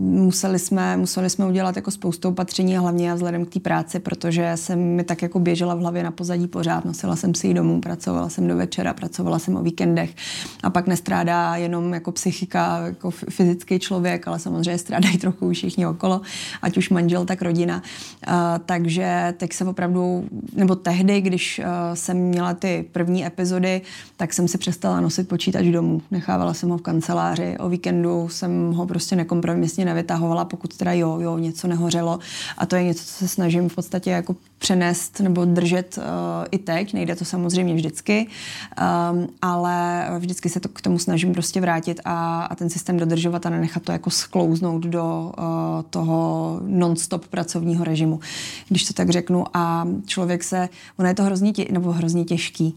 museli, 0.00 0.58
jsme, 0.58 0.96
museli 0.96 1.30
jsme 1.30 1.46
udělat 1.46 1.76
jako 1.76 1.90
spoustu 1.90 2.28
opatření, 2.28 2.76
hlavně 2.76 3.14
vzhledem 3.14 3.44
k 3.44 3.50
té 3.50 3.60
práci, 3.60 3.98
protože 3.98 4.52
jsem 4.54 4.99
mi 5.00 5.04
tak 5.04 5.22
jako 5.22 5.38
běžela 5.38 5.74
v 5.74 5.78
hlavě 5.78 6.02
na 6.02 6.10
pozadí 6.10 6.46
pořád. 6.46 6.84
Nosila 6.84 7.16
jsem 7.16 7.34
si 7.34 7.46
ji 7.46 7.54
domů, 7.54 7.80
pracovala 7.80 8.28
jsem 8.28 8.46
do 8.48 8.56
večera, 8.56 8.94
pracovala 8.94 9.38
jsem 9.38 9.56
o 9.56 9.62
víkendech 9.62 10.14
a 10.62 10.70
pak 10.70 10.86
nestrádá 10.86 11.56
jenom 11.56 11.94
jako 11.94 12.12
psychika, 12.12 12.86
jako 12.86 13.10
fyzický 13.10 13.78
člověk, 13.78 14.28
ale 14.28 14.38
samozřejmě 14.38 14.78
strádají 14.78 15.18
trochu 15.18 15.52
všichni 15.52 15.86
okolo, 15.86 16.20
ať 16.62 16.76
už 16.76 16.90
manžel, 16.90 17.24
tak 17.24 17.42
rodina. 17.42 17.82
Uh, 18.28 18.34
takže 18.66 19.34
teď 19.36 19.52
se 19.52 19.64
opravdu, 19.64 20.24
nebo 20.52 20.76
tehdy, 20.76 21.20
když 21.20 21.60
jsem 21.94 22.16
měla 22.16 22.54
ty 22.54 22.84
první 22.92 23.26
epizody, 23.26 23.82
tak 24.16 24.32
jsem 24.32 24.48
si 24.48 24.58
přestala 24.58 25.00
nosit 25.00 25.28
počítač 25.28 25.66
domů. 25.66 26.02
Nechávala 26.10 26.54
jsem 26.54 26.68
ho 26.68 26.78
v 26.78 26.82
kanceláři. 26.82 27.56
O 27.58 27.68
víkendu 27.68 28.28
jsem 28.28 28.72
ho 28.72 28.86
prostě 28.86 29.16
nekompromisně 29.16 29.84
nevytahovala, 29.84 30.44
pokud 30.44 30.76
teda 30.76 30.92
jo, 30.92 31.18
jo, 31.20 31.38
něco 31.38 31.68
nehořelo. 31.68 32.18
A 32.58 32.66
to 32.66 32.76
je 32.76 32.84
něco, 32.84 33.04
co 33.04 33.12
se 33.12 33.28
snažím 33.28 33.68
v 33.68 33.74
podstatě 33.74 34.10
jako 34.10 34.36
přenést 34.58 34.89
nést 34.90 35.20
nebo 35.20 35.44
držet 35.44 35.98
uh, 35.98 36.04
i 36.50 36.58
teď. 36.58 36.94
Nejde 36.94 37.16
to 37.16 37.24
samozřejmě 37.24 37.74
vždycky, 37.74 38.26
um, 38.26 39.28
ale 39.42 40.06
vždycky 40.18 40.48
se 40.48 40.60
to 40.60 40.68
k 40.68 40.80
tomu 40.80 40.98
snažím 40.98 41.32
prostě 41.32 41.60
vrátit 41.60 42.00
a, 42.04 42.42
a 42.44 42.54
ten 42.54 42.70
systém 42.70 42.96
dodržovat 42.96 43.46
a 43.46 43.50
nenechat 43.50 43.82
to 43.82 43.92
jako 43.92 44.10
sklouznout 44.10 44.82
do 44.82 45.32
uh, 45.38 45.44
toho 45.90 46.60
non-stop 46.66 47.26
pracovního 47.26 47.84
režimu, 47.84 48.20
když 48.68 48.84
to 48.84 48.92
tak 48.92 49.10
řeknu. 49.10 49.44
A 49.54 49.86
člověk 50.06 50.44
se, 50.44 50.68
ono 50.98 51.08
je 51.08 51.14
to 51.14 51.22
hrozně, 51.22 51.52
tě, 51.52 51.66
nebo 51.70 51.92
hrozně 51.92 52.24
těžký. 52.24 52.74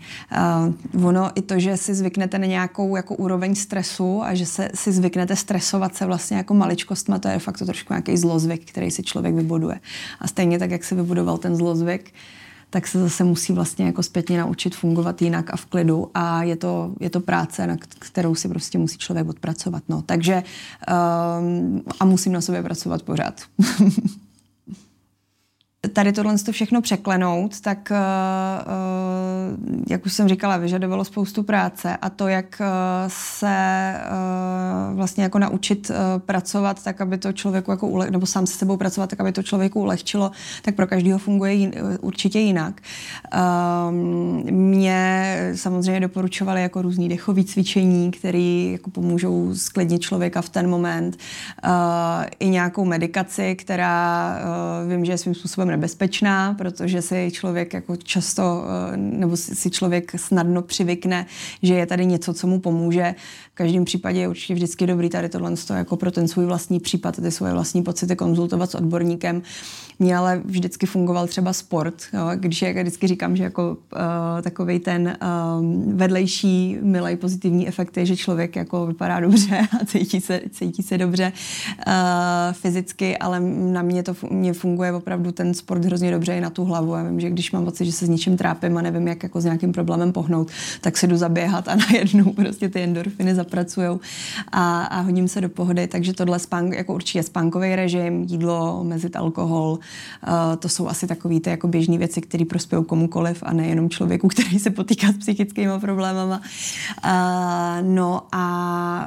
Uh, 0.93 1.08
ono 1.08 1.32
i 1.36 1.41
to, 1.41 1.60
že 1.60 1.78
si 1.78 1.95
zvyknete 1.95 2.38
na 2.38 2.45
nějakou 2.45 2.95
jako 2.95 3.15
úroveň 3.15 3.56
stresu 3.56 4.23
a 4.23 4.34
že 4.34 4.45
se 4.45 4.69
si 4.76 4.91
zvyknete 4.91 5.36
stresovat 5.36 5.95
se 5.95 6.06
vlastně 6.06 6.38
jako 6.38 6.54
maličkostma, 6.54 7.19
to 7.19 7.28
je 7.28 7.39
fakt 7.39 7.58
to 7.58 7.65
trošku 7.65 7.93
nějaký 7.93 8.17
zlozvyk, 8.17 8.69
který 8.69 8.91
si 8.91 9.04
člověk 9.04 9.36
vybuduje. 9.36 9.80
A 10.21 10.28
stejně 10.28 10.60
tak, 10.60 10.71
jak 10.71 10.84
se 10.84 10.95
vybudoval 10.95 11.38
ten 11.38 11.56
zlozvyk, 11.56 12.02
tak 12.69 12.87
se 12.87 12.99
zase 12.99 13.23
musí 13.23 13.53
vlastně 13.53 13.85
jako 13.85 14.03
zpětně 14.03 14.37
naučit 14.37 14.75
fungovat 14.75 15.21
jinak 15.21 15.53
a 15.53 15.57
v 15.57 15.65
klidu 15.65 16.11
a 16.13 16.43
je 16.43 16.55
to, 16.55 16.93
je 16.99 17.09
to 17.09 17.19
práce, 17.19 17.67
na 17.67 17.77
kterou 17.99 18.35
si 18.35 18.49
prostě 18.49 18.77
musí 18.77 18.97
člověk 18.97 19.29
odpracovat. 19.29 19.83
No. 19.89 20.01
Takže 20.01 20.43
um, 21.39 21.83
a 21.99 22.05
musím 22.05 22.33
na 22.33 22.41
sobě 22.41 22.63
pracovat 22.63 23.03
pořád. 23.03 23.41
tady 25.93 26.13
tohle 26.13 26.37
to 26.37 26.51
všechno 26.51 26.81
překlenout, 26.81 27.61
tak, 27.61 27.91
eh, 27.91 27.97
jak 29.89 30.06
už 30.06 30.13
jsem 30.13 30.27
říkala, 30.27 30.58
vyžadovalo 30.58 31.06
spoustu 31.06 31.43
práce 31.43 31.97
a 31.97 32.10
to, 32.10 32.27
jak 32.27 32.62
eh, 32.62 32.65
se 33.08 33.53
vlastně 34.93 35.23
jako 35.23 35.39
naučit 35.39 35.91
pracovat 36.17 36.84
tak, 36.84 37.01
aby 37.01 37.17
to 37.17 37.34
člověku 37.34 37.71
jako 37.71 37.88
ule- 37.88 38.12
nebo 38.12 38.25
sám 38.25 38.47
se 38.47 38.58
sebou 38.58 38.77
pracovat 38.77 39.10
tak, 39.10 39.19
aby 39.19 39.32
to 39.32 39.43
člověku 39.43 39.82
ulehčilo, 39.82 40.32
tak 40.62 40.75
pro 40.75 40.88
každého 40.88 41.19
funguje 41.19 41.53
jin- 41.53 41.97
určitě 42.01 42.39
jinak. 42.39 42.82
Mě 44.51 45.38
samozřejmě 45.56 45.99
doporučovali 45.99 46.62
jako 46.62 46.82
různý 46.82 47.10
dechový 47.10 47.45
cvičení, 47.45 48.12
které 48.12 48.69
jako 48.71 48.89
pomůžou 48.89 49.56
sklidnit 49.56 50.01
člověka 50.01 50.41
v 50.41 50.49
ten 50.49 50.69
moment. 50.69 51.17
I 52.39 52.49
nějakou 52.49 52.86
medikaci, 52.86 53.56
která 53.56 54.38
vím, 54.88 55.06
že 55.06 55.12
je 55.12 55.17
svým 55.17 55.36
způsobem 55.36 55.67
nebezpečná, 55.67 56.53
protože 56.53 57.01
si 57.01 57.32
člověk 57.32 57.73
jako 57.73 57.95
často, 57.95 58.63
eh, 58.93 58.97
nebo 59.33 59.55
si 59.55 59.69
člověk 59.69 60.11
snadno 60.15 60.61
přivykne, 60.61 61.25
že 61.61 61.73
je 61.73 61.85
tady 61.85 62.05
něco, 62.05 62.33
co 62.33 62.47
mu 62.47 62.59
pomůže. 62.59 63.15
V 63.53 63.55
každém 63.55 63.85
případě 63.85 64.19
je 64.19 64.27
určitě 64.27 64.53
vždycky 64.53 64.87
dobrý 64.87 65.09
tady 65.09 65.29
tohle 65.29 65.53
jako 65.75 65.97
pro 65.97 66.11
ten 66.11 66.27
svůj 66.27 66.45
vlastní 66.45 66.79
případ, 66.79 67.15
ty 67.15 67.31
svoje 67.31 67.53
vlastní 67.53 67.83
pocity 67.83 68.15
konzultovat 68.15 68.71
s 68.71 68.75
odborníkem. 68.75 69.41
Mně 69.99 70.17
ale 70.17 70.41
vždycky 70.45 70.85
fungoval 70.85 71.27
třeba 71.27 71.53
sport, 71.53 71.93
jo, 72.13 72.21
když 72.35 72.61
jak 72.61 72.77
vždycky 72.77 73.07
říkám, 73.07 73.35
že 73.35 73.43
jako 73.43 73.77
uh, 73.95 74.41
takový 74.41 74.79
ten 74.79 75.17
um, 75.59 75.97
vedlejší, 75.97 76.77
milý, 76.81 77.15
pozitivní 77.15 77.67
efekt 77.67 77.97
je, 77.97 78.05
že 78.05 78.17
člověk 78.17 78.55
jako 78.55 78.85
vypadá 78.85 79.19
dobře 79.19 79.67
a 79.81 79.85
cítí 79.85 80.21
se, 80.21 80.41
cítí 80.49 80.83
se 80.83 80.97
dobře 80.97 81.31
uh, 81.87 81.93
fyzicky, 82.53 83.17
ale 83.17 83.39
na 83.39 83.81
mě 83.81 84.03
to 84.03 84.15
mě 84.29 84.53
funguje 84.53 84.93
opravdu 84.93 85.31
ten 85.31 85.53
sport 85.53 85.85
hrozně 85.85 86.11
dobře 86.11 86.37
i 86.37 86.41
na 86.41 86.49
tu 86.49 86.63
hlavu. 86.63 86.93
Já 86.93 87.03
vím, 87.03 87.19
že 87.19 87.29
když 87.29 87.51
mám 87.51 87.65
pocit, 87.65 87.85
že 87.85 87.91
se 87.91 88.05
s 88.05 88.09
něčím 88.09 88.37
trápím 88.37 88.77
a 88.77 88.81
nevím, 88.81 89.07
jak 89.07 89.23
jako 89.23 89.41
s 89.41 89.45
nějakým 89.45 89.71
problémem 89.71 90.11
pohnout, 90.11 90.51
tak 90.81 90.97
si 90.97 91.07
jdu 91.07 91.17
zaběhat 91.17 91.67
a 91.67 91.75
najednou 91.91 92.33
prostě 92.33 92.69
ty 92.69 92.81
endorfiny 92.81 93.35
zapracují 93.43 93.99
a, 94.51 94.84
a 94.84 95.01
hodím 95.01 95.27
se 95.27 95.41
do 95.41 95.49
pohody. 95.49 95.88
Takže 95.88 96.13
tohle 96.13 96.39
spánk, 96.39 96.73
jako 96.73 96.93
určitě 96.93 97.23
spánkový 97.23 97.75
režim, 97.75 98.23
jídlo, 98.23 98.79
omezit 98.79 99.15
alkohol, 99.15 99.79
uh, 100.27 100.56
to 100.60 100.69
jsou 100.69 100.88
asi 100.88 101.08
takové 101.08 101.39
ty 101.39 101.49
jako 101.49 101.67
běžné 101.67 101.97
věci, 101.97 102.21
které 102.21 102.45
prospějí 102.45 102.86
komukoliv 102.86 103.43
a 103.45 103.53
nejenom 103.53 103.89
člověku, 103.89 104.27
který 104.34 104.60
se 104.60 104.69
potýká 104.69 105.08
s 105.12 105.17
psychickými 105.17 105.79
problémama. 105.79 106.41
Uh, 107.06 107.88
no 107.88 108.21
a 108.32 108.45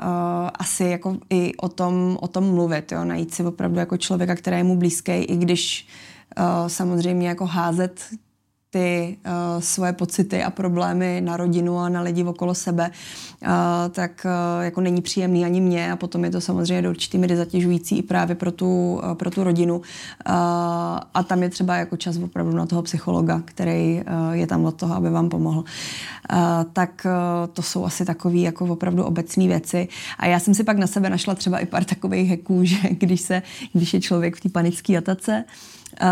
uh, 0.02 0.50
asi 0.54 0.84
jako 0.84 1.16
i 1.30 1.56
o 1.56 1.68
tom, 1.68 2.18
o 2.20 2.28
tom 2.28 2.44
mluvit, 2.54 2.92
jo, 2.92 3.04
najít 3.04 3.34
si 3.34 3.44
opravdu 3.44 3.78
jako 3.78 3.96
člověka, 3.96 4.34
který 4.34 4.56
je 4.56 4.64
mu 4.64 4.76
blízký, 4.76 5.12
i 5.12 5.36
když 5.36 5.86
samozřejmě 6.66 7.28
jako 7.28 7.46
házet 7.46 8.00
ty 8.70 9.16
uh, 9.26 9.60
svoje 9.60 9.92
pocity 9.92 10.42
a 10.42 10.50
problémy 10.50 11.20
na 11.24 11.36
rodinu 11.36 11.78
a 11.78 11.88
na 11.88 12.02
lidi 12.02 12.24
okolo 12.24 12.54
sebe, 12.54 12.90
uh, 13.42 13.48
tak 13.90 14.26
uh, 14.26 14.64
jako 14.64 14.80
není 14.80 15.02
příjemný 15.02 15.44
ani 15.44 15.60
mě 15.60 15.92
a 15.92 15.96
potom 15.96 16.24
je 16.24 16.30
to 16.30 16.40
samozřejmě 16.40 16.82
do 16.82 16.90
určitý 16.90 17.18
míry 17.18 17.36
zatěžující 17.36 17.98
i 17.98 18.02
právě 18.02 18.36
pro 18.36 18.52
tu, 18.52 19.00
uh, 19.04 19.14
pro 19.14 19.30
tu 19.30 19.44
rodinu. 19.44 19.76
Uh, 19.76 19.82
a 21.14 21.22
tam 21.26 21.42
je 21.42 21.48
třeba 21.48 21.76
jako 21.76 21.96
čas 21.96 22.16
opravdu 22.16 22.56
na 22.56 22.66
toho 22.66 22.82
psychologa, 22.82 23.42
který 23.44 24.02
uh, 24.02 24.32
je 24.32 24.46
tam 24.46 24.64
od 24.64 24.74
toho, 24.74 24.94
aby 24.94 25.10
vám 25.10 25.28
pomohl. 25.28 25.58
Uh, 25.58 26.38
tak 26.72 27.06
uh, 27.06 27.52
to 27.52 27.62
jsou 27.62 27.84
asi 27.84 28.04
takové 28.04 28.38
jako 28.38 28.64
opravdu 28.64 29.04
obecné 29.04 29.46
věci. 29.46 29.88
A 30.18 30.26
já 30.26 30.40
jsem 30.40 30.54
si 30.54 30.64
pak 30.64 30.78
na 30.78 30.86
sebe 30.86 31.10
našla 31.10 31.34
třeba 31.34 31.58
i 31.58 31.66
pár 31.66 31.84
takových 31.84 32.30
heků, 32.30 32.60
že 32.64 32.76
když, 32.90 33.20
se, 33.20 33.42
když 33.72 33.94
je 33.94 34.00
člověk 34.00 34.36
v 34.36 34.40
té 34.40 34.48
panické 34.48 34.98
atace, 34.98 35.44
Uh, 36.02 36.08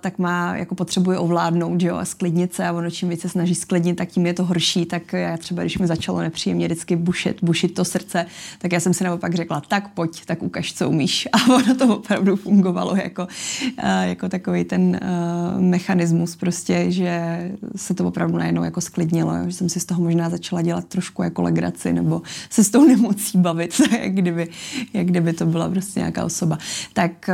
tak 0.00 0.18
má, 0.18 0.56
jako 0.56 0.74
potřebuje 0.74 1.18
ovládnout, 1.18 1.82
jo, 1.82 1.96
a 1.96 2.04
sklidnit 2.04 2.54
se 2.54 2.66
a 2.66 2.72
ono 2.72 2.90
čím 2.90 3.08
více 3.08 3.28
snaží 3.28 3.54
sklidnit, 3.54 3.96
tak 3.96 4.08
tím 4.08 4.26
je 4.26 4.34
to 4.34 4.44
horší, 4.44 4.86
tak 4.86 5.12
já 5.12 5.36
třeba, 5.36 5.62
když 5.62 5.78
mi 5.78 5.86
začalo 5.86 6.20
nepříjemně 6.20 6.66
vždycky 6.66 6.96
bušit, 6.96 7.38
bušit 7.42 7.74
to 7.74 7.84
srdce, 7.84 8.26
tak 8.58 8.72
já 8.72 8.80
jsem 8.80 8.94
si 8.94 9.04
naopak 9.04 9.34
řekla, 9.34 9.62
tak 9.68 9.88
pojď, 9.88 10.24
tak 10.26 10.42
ukaž, 10.42 10.72
co 10.72 10.88
umíš. 10.88 11.28
A 11.32 11.54
ono 11.54 11.74
to 11.74 11.96
opravdu 11.96 12.36
fungovalo 12.36 12.96
jako, 12.96 13.22
uh, 13.22 14.02
jako 14.02 14.28
takový 14.28 14.64
ten 14.64 15.00
uh, 15.02 15.60
mechanismus 15.60 16.36
prostě, 16.36 16.90
že 16.90 17.40
se 17.76 17.94
to 17.94 18.04
opravdu 18.04 18.38
najednou 18.38 18.64
jako 18.64 18.80
sklidnilo, 18.80 19.32
že 19.46 19.52
jsem 19.52 19.68
si 19.68 19.80
z 19.80 19.84
toho 19.84 20.02
možná 20.02 20.30
začala 20.30 20.62
dělat 20.62 20.84
trošku 20.84 21.22
jako 21.22 21.42
legraci 21.42 21.92
nebo 21.92 22.22
se 22.50 22.64
s 22.64 22.70
tou 22.70 22.84
nemocí 22.84 23.38
bavit, 23.38 23.80
jak 24.02 24.12
kdyby, 24.12 24.48
jak 24.92 25.06
kdyby 25.06 25.32
to 25.32 25.46
byla 25.46 25.68
prostě 25.68 26.00
nějaká 26.00 26.24
osoba. 26.24 26.58
Tak, 26.92 27.30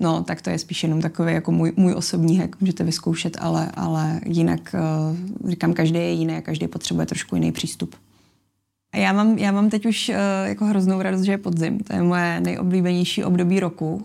no, 0.00 0.22
tak 0.22 0.42
to 0.42 0.50
je 0.50 0.58
spíš 0.58 0.82
jenom 0.82 0.93
takový 1.00 1.32
jako 1.32 1.52
můj, 1.52 1.72
můj 1.76 1.94
osobní 1.94 2.38
hack, 2.38 2.60
můžete 2.60 2.84
vyzkoušet, 2.84 3.36
ale, 3.40 3.70
ale 3.74 4.20
jinak 4.26 4.74
uh, 5.42 5.50
říkám, 5.50 5.72
každý 5.72 5.98
je 5.98 6.12
jiný 6.12 6.36
a 6.36 6.40
každý 6.40 6.68
potřebuje 6.68 7.06
trošku 7.06 7.34
jiný 7.36 7.52
přístup. 7.52 7.94
Já 8.96 9.12
mám, 9.12 9.38
já 9.38 9.52
mám 9.52 9.70
teď 9.70 9.86
už 9.86 10.08
uh, 10.08 10.14
jako 10.44 10.64
hroznou 10.64 11.02
radost, 11.02 11.22
že 11.22 11.32
je 11.32 11.38
podzim. 11.38 11.78
To 11.78 11.92
je 11.96 12.02
moje 12.02 12.40
nejoblíbenější 12.40 13.24
období 13.24 13.60
roku. 13.60 13.94
Uh, 13.94 14.04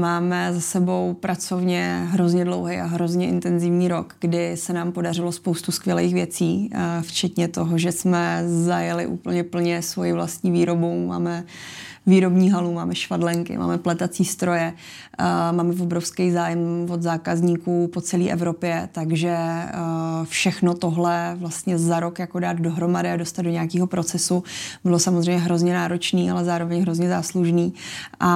máme 0.00 0.54
za 0.54 0.60
sebou 0.60 1.16
pracovně 1.20 2.06
hrozně 2.10 2.44
dlouhý 2.44 2.76
a 2.76 2.86
hrozně 2.86 3.28
intenzivní 3.28 3.88
rok, 3.88 4.16
kdy 4.20 4.56
se 4.56 4.72
nám 4.72 4.92
podařilo 4.92 5.32
spoustu 5.32 5.72
skvělých 5.72 6.14
věcí, 6.14 6.70
uh, 6.74 6.80
včetně 7.02 7.48
toho, 7.48 7.78
že 7.78 7.92
jsme 7.92 8.42
zajeli 8.46 9.06
úplně 9.06 9.44
plně 9.44 9.82
svoji 9.82 10.12
vlastní 10.12 10.50
výrobu. 10.50 11.06
Máme 11.06 11.44
výrobní 12.06 12.50
halu, 12.50 12.72
máme 12.72 12.94
švadlenky, 12.94 13.58
máme 13.58 13.78
pletací 13.78 14.24
stroje, 14.24 14.72
máme 15.52 15.74
obrovský 15.80 16.30
zájem 16.30 16.86
od 16.90 17.02
zákazníků 17.02 17.90
po 17.92 18.00
celé 18.00 18.24
Evropě, 18.24 18.88
takže 18.92 19.36
všechno 20.24 20.74
tohle 20.74 21.36
vlastně 21.38 21.78
za 21.78 22.00
rok 22.00 22.18
jako 22.18 22.40
dát 22.40 22.56
dohromady 22.56 23.10
a 23.10 23.16
dostat 23.16 23.42
do 23.42 23.50
nějakého 23.50 23.86
procesu 23.86 24.44
bylo 24.84 24.98
samozřejmě 24.98 25.38
hrozně 25.38 25.74
náročný, 25.74 26.30
ale 26.30 26.44
zároveň 26.44 26.82
hrozně 26.82 27.08
záslužný 27.08 27.74
a 28.20 28.30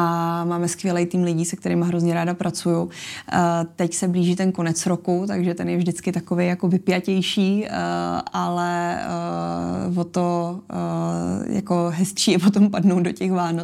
máme 0.45 0.69
skvělý 0.69 1.07
tým 1.07 1.23
lidí, 1.23 1.45
se 1.45 1.57
kterými 1.57 1.85
hrozně 1.85 2.15
ráda 2.15 2.35
pracuju. 2.35 2.89
Teď 3.77 3.95
se 3.95 4.09
blíží 4.09 4.37
ten 4.37 4.53
konec 4.53 4.87
roku, 4.87 5.25
takže 5.27 5.55
ten 5.55 5.69
je 5.69 5.77
vždycky 5.77 6.13
takový 6.13 6.47
jako 6.47 6.69
vypjatější, 6.69 7.67
ale 8.33 8.99
o 9.97 10.05
to 10.05 10.61
jako 11.47 11.93
hezčí 11.95 12.31
je 12.33 12.39
potom 12.39 12.71
padnout 12.71 13.03
do 13.03 13.13
těch 13.13 13.33
Vánoc 13.33 13.62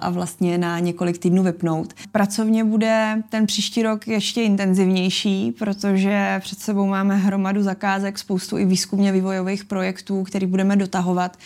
a 0.00 0.10
vlastně 0.10 0.58
na 0.58 0.78
několik 0.78 1.18
týdnů 1.18 1.42
vypnout. 1.42 1.92
Pracovně 2.12 2.64
bude 2.64 3.22
ten 3.28 3.46
příští 3.46 3.82
rok 3.82 4.08
ještě 4.08 4.42
intenzivnější, 4.42 5.52
protože 5.58 6.40
před 6.40 6.58
sebou 6.58 6.86
máme 6.86 7.16
hromadu 7.16 7.62
zakázek, 7.62 8.18
spoustu 8.18 8.58
i 8.58 8.64
výzkumně 8.64 9.12
vývojových 9.12 9.64
projektů, 9.64 10.22
který 10.22 10.46
budeme 10.46 10.76
dotahovat. 10.76 11.36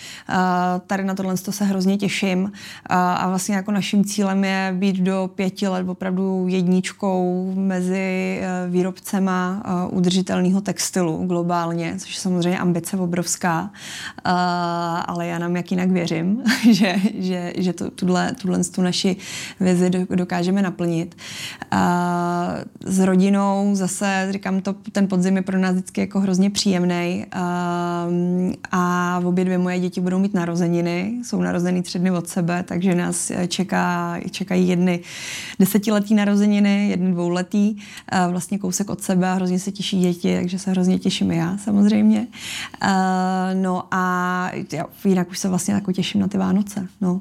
Tady 0.86 1.04
na 1.04 1.14
tohle 1.14 1.36
se 1.36 1.64
hrozně 1.64 1.96
těším 1.96 2.52
a 2.86 3.28
vlastně 3.28 3.56
jako 3.56 3.72
naším 3.72 4.04
cílem 4.04 4.44
je 4.44 4.74
být 4.78 4.96
do 4.96 5.30
pěti 5.34 5.68
let 5.68 5.88
opravdu 5.88 6.46
jedničkou 6.48 7.52
mezi 7.56 8.40
e, 8.42 8.70
výrobcema 8.70 9.62
udržitelného 9.90 10.60
textilu 10.60 11.26
globálně, 11.26 11.94
což 11.98 12.14
je 12.14 12.20
samozřejmě 12.20 12.58
ambice 12.58 12.96
obrovská, 12.96 13.70
ale 15.06 15.26
já 15.26 15.38
nám 15.38 15.56
jak 15.56 15.70
jinak 15.70 15.90
věřím, 15.90 16.42
že, 16.70 16.94
že, 17.18 17.35
že 17.56 17.72
to, 17.72 17.90
tuhle, 17.90 18.34
tuhle 18.42 18.64
tu 18.64 18.82
naši 18.82 19.16
vizi 19.60 19.90
dokážeme 19.90 20.62
naplnit. 20.62 21.16
A 21.70 22.54
s 22.84 22.98
rodinou 22.98 23.70
zase, 23.72 24.28
říkám 24.30 24.60
to, 24.60 24.74
ten 24.92 25.08
podzim 25.08 25.36
je 25.36 25.42
pro 25.42 25.58
nás 25.58 25.72
vždycky 25.72 26.00
jako 26.00 26.20
hrozně 26.20 26.50
příjemný 26.50 27.26
a, 27.32 28.06
a 28.72 29.20
obě 29.24 29.44
dvě 29.44 29.58
moje 29.58 29.80
děti 29.80 30.00
budou 30.00 30.18
mít 30.18 30.34
narozeniny, 30.34 31.20
jsou 31.24 31.40
narozený 31.40 31.82
tři 31.82 31.98
dny 31.98 32.10
od 32.10 32.28
sebe, 32.28 32.62
takže 32.62 32.94
nás 32.94 33.32
čeká, 33.48 34.16
čekají 34.30 34.68
jedny 34.68 35.00
desetiletý 35.58 36.14
narozeniny, 36.14 36.88
jedny 36.90 37.12
dvouletý, 37.12 37.76
vlastně 38.30 38.58
kousek 38.58 38.90
od 38.90 39.02
sebe 39.02 39.28
a 39.28 39.34
hrozně 39.34 39.58
se 39.58 39.72
těší 39.72 40.00
děti, 40.00 40.36
takže 40.36 40.58
se 40.58 40.70
hrozně 40.70 40.98
těším 40.98 41.30
já 41.30 41.58
samozřejmě. 41.58 42.26
No 43.54 43.84
a 43.90 44.50
jinak 45.04 45.30
už 45.30 45.38
se 45.38 45.48
vlastně 45.48 45.74
jako 45.74 45.92
těším 45.92 46.20
na 46.20 46.28
ty 46.28 46.38
Vánoce. 46.38 46.88
No. 47.00 47.20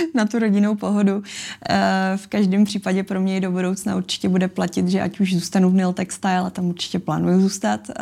na 0.14 0.26
tu 0.26 0.38
rodinnou 0.38 0.74
pohodu. 0.74 1.22
Eh, 1.68 2.12
v 2.16 2.26
každém 2.26 2.64
případě 2.64 3.02
pro 3.02 3.20
mě 3.20 3.36
i 3.36 3.40
do 3.40 3.50
budoucna 3.50 3.96
určitě 3.96 4.28
bude 4.28 4.48
platit, 4.48 4.88
že 4.88 5.00
ať 5.00 5.20
už 5.20 5.34
zůstanu 5.34 5.70
v 5.70 5.74
Nil 5.74 5.92
Textile, 5.92 6.38
a 6.38 6.50
tam 6.50 6.66
určitě 6.66 6.98
plánuju 6.98 7.40
zůstat, 7.40 7.80
eh, 7.90 7.94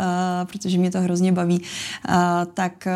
protože 0.45 0.79
mě 0.79 0.91
to 0.91 1.01
hrozně 1.01 1.33
baví, 1.33 1.63
eh, 2.09 2.15
tak 2.55 2.89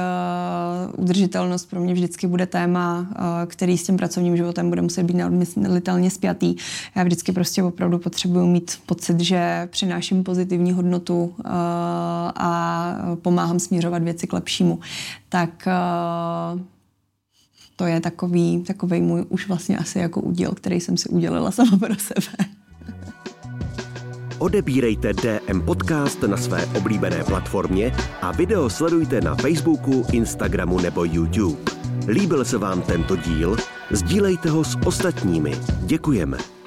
udržitelnost 0.97 1.71
pro 1.71 1.81
mě 1.81 1.95
vždycky 1.95 2.27
bude 2.27 2.47
téma, 2.47 3.07
který 3.47 3.79
s 3.79 3.87
tím 3.87 3.97
pracovním 3.97 4.37
životem 4.37 4.69
bude 4.69 4.83
muset 4.83 5.03
být 5.03 5.17
neodmyslitelně 5.17 6.11
spjatý. 6.11 6.55
Já 6.97 7.05
vždycky 7.05 7.33
prostě 7.33 7.63
opravdu 7.63 7.99
potřebuju 7.99 8.47
mít 8.47 8.79
pocit, 8.87 9.21
že 9.21 9.69
přináším 9.71 10.25
pozitivní 10.25 10.73
hodnotu 10.73 11.35
a 12.35 12.97
pomáhám 13.23 13.59
směřovat 13.59 14.03
věci 14.03 14.27
k 14.27 14.33
lepšímu. 14.33 14.81
Tak 15.29 15.69
to 17.83 17.87
je 17.87 18.01
takový, 18.01 18.63
takový 18.67 19.01
můj 19.01 19.25
už 19.29 19.49
vlastně 19.49 19.79
asi 19.79 19.99
jako 19.99 20.21
úděl, 20.21 20.53
který 20.55 20.81
jsem 20.81 20.97
si 20.97 21.09
udělala 21.09 21.51
sama 21.51 21.77
pro 21.79 21.95
sebe. 21.95 22.45
Odebírejte 24.39 25.13
DM 25.13 25.61
Podcast 25.61 26.23
na 26.23 26.37
své 26.37 26.67
oblíbené 26.67 27.25
platformě 27.25 27.93
a 28.21 28.33
video 28.33 28.71
sledujte 28.71 29.21
na 29.21 29.35
Facebooku, 29.35 30.07
Instagramu 30.13 30.81
nebo 30.81 31.05
YouTube. 31.05 31.73
Líbil 32.09 32.45
se 32.45 32.59
vám 32.59 32.83
tento 32.83 33.17
díl? 33.17 33.57
Sdílejte 33.91 34.51
ho 34.51 34.65
s 34.65 34.79
ostatními. 34.87 35.53
Děkujeme. 35.81 36.62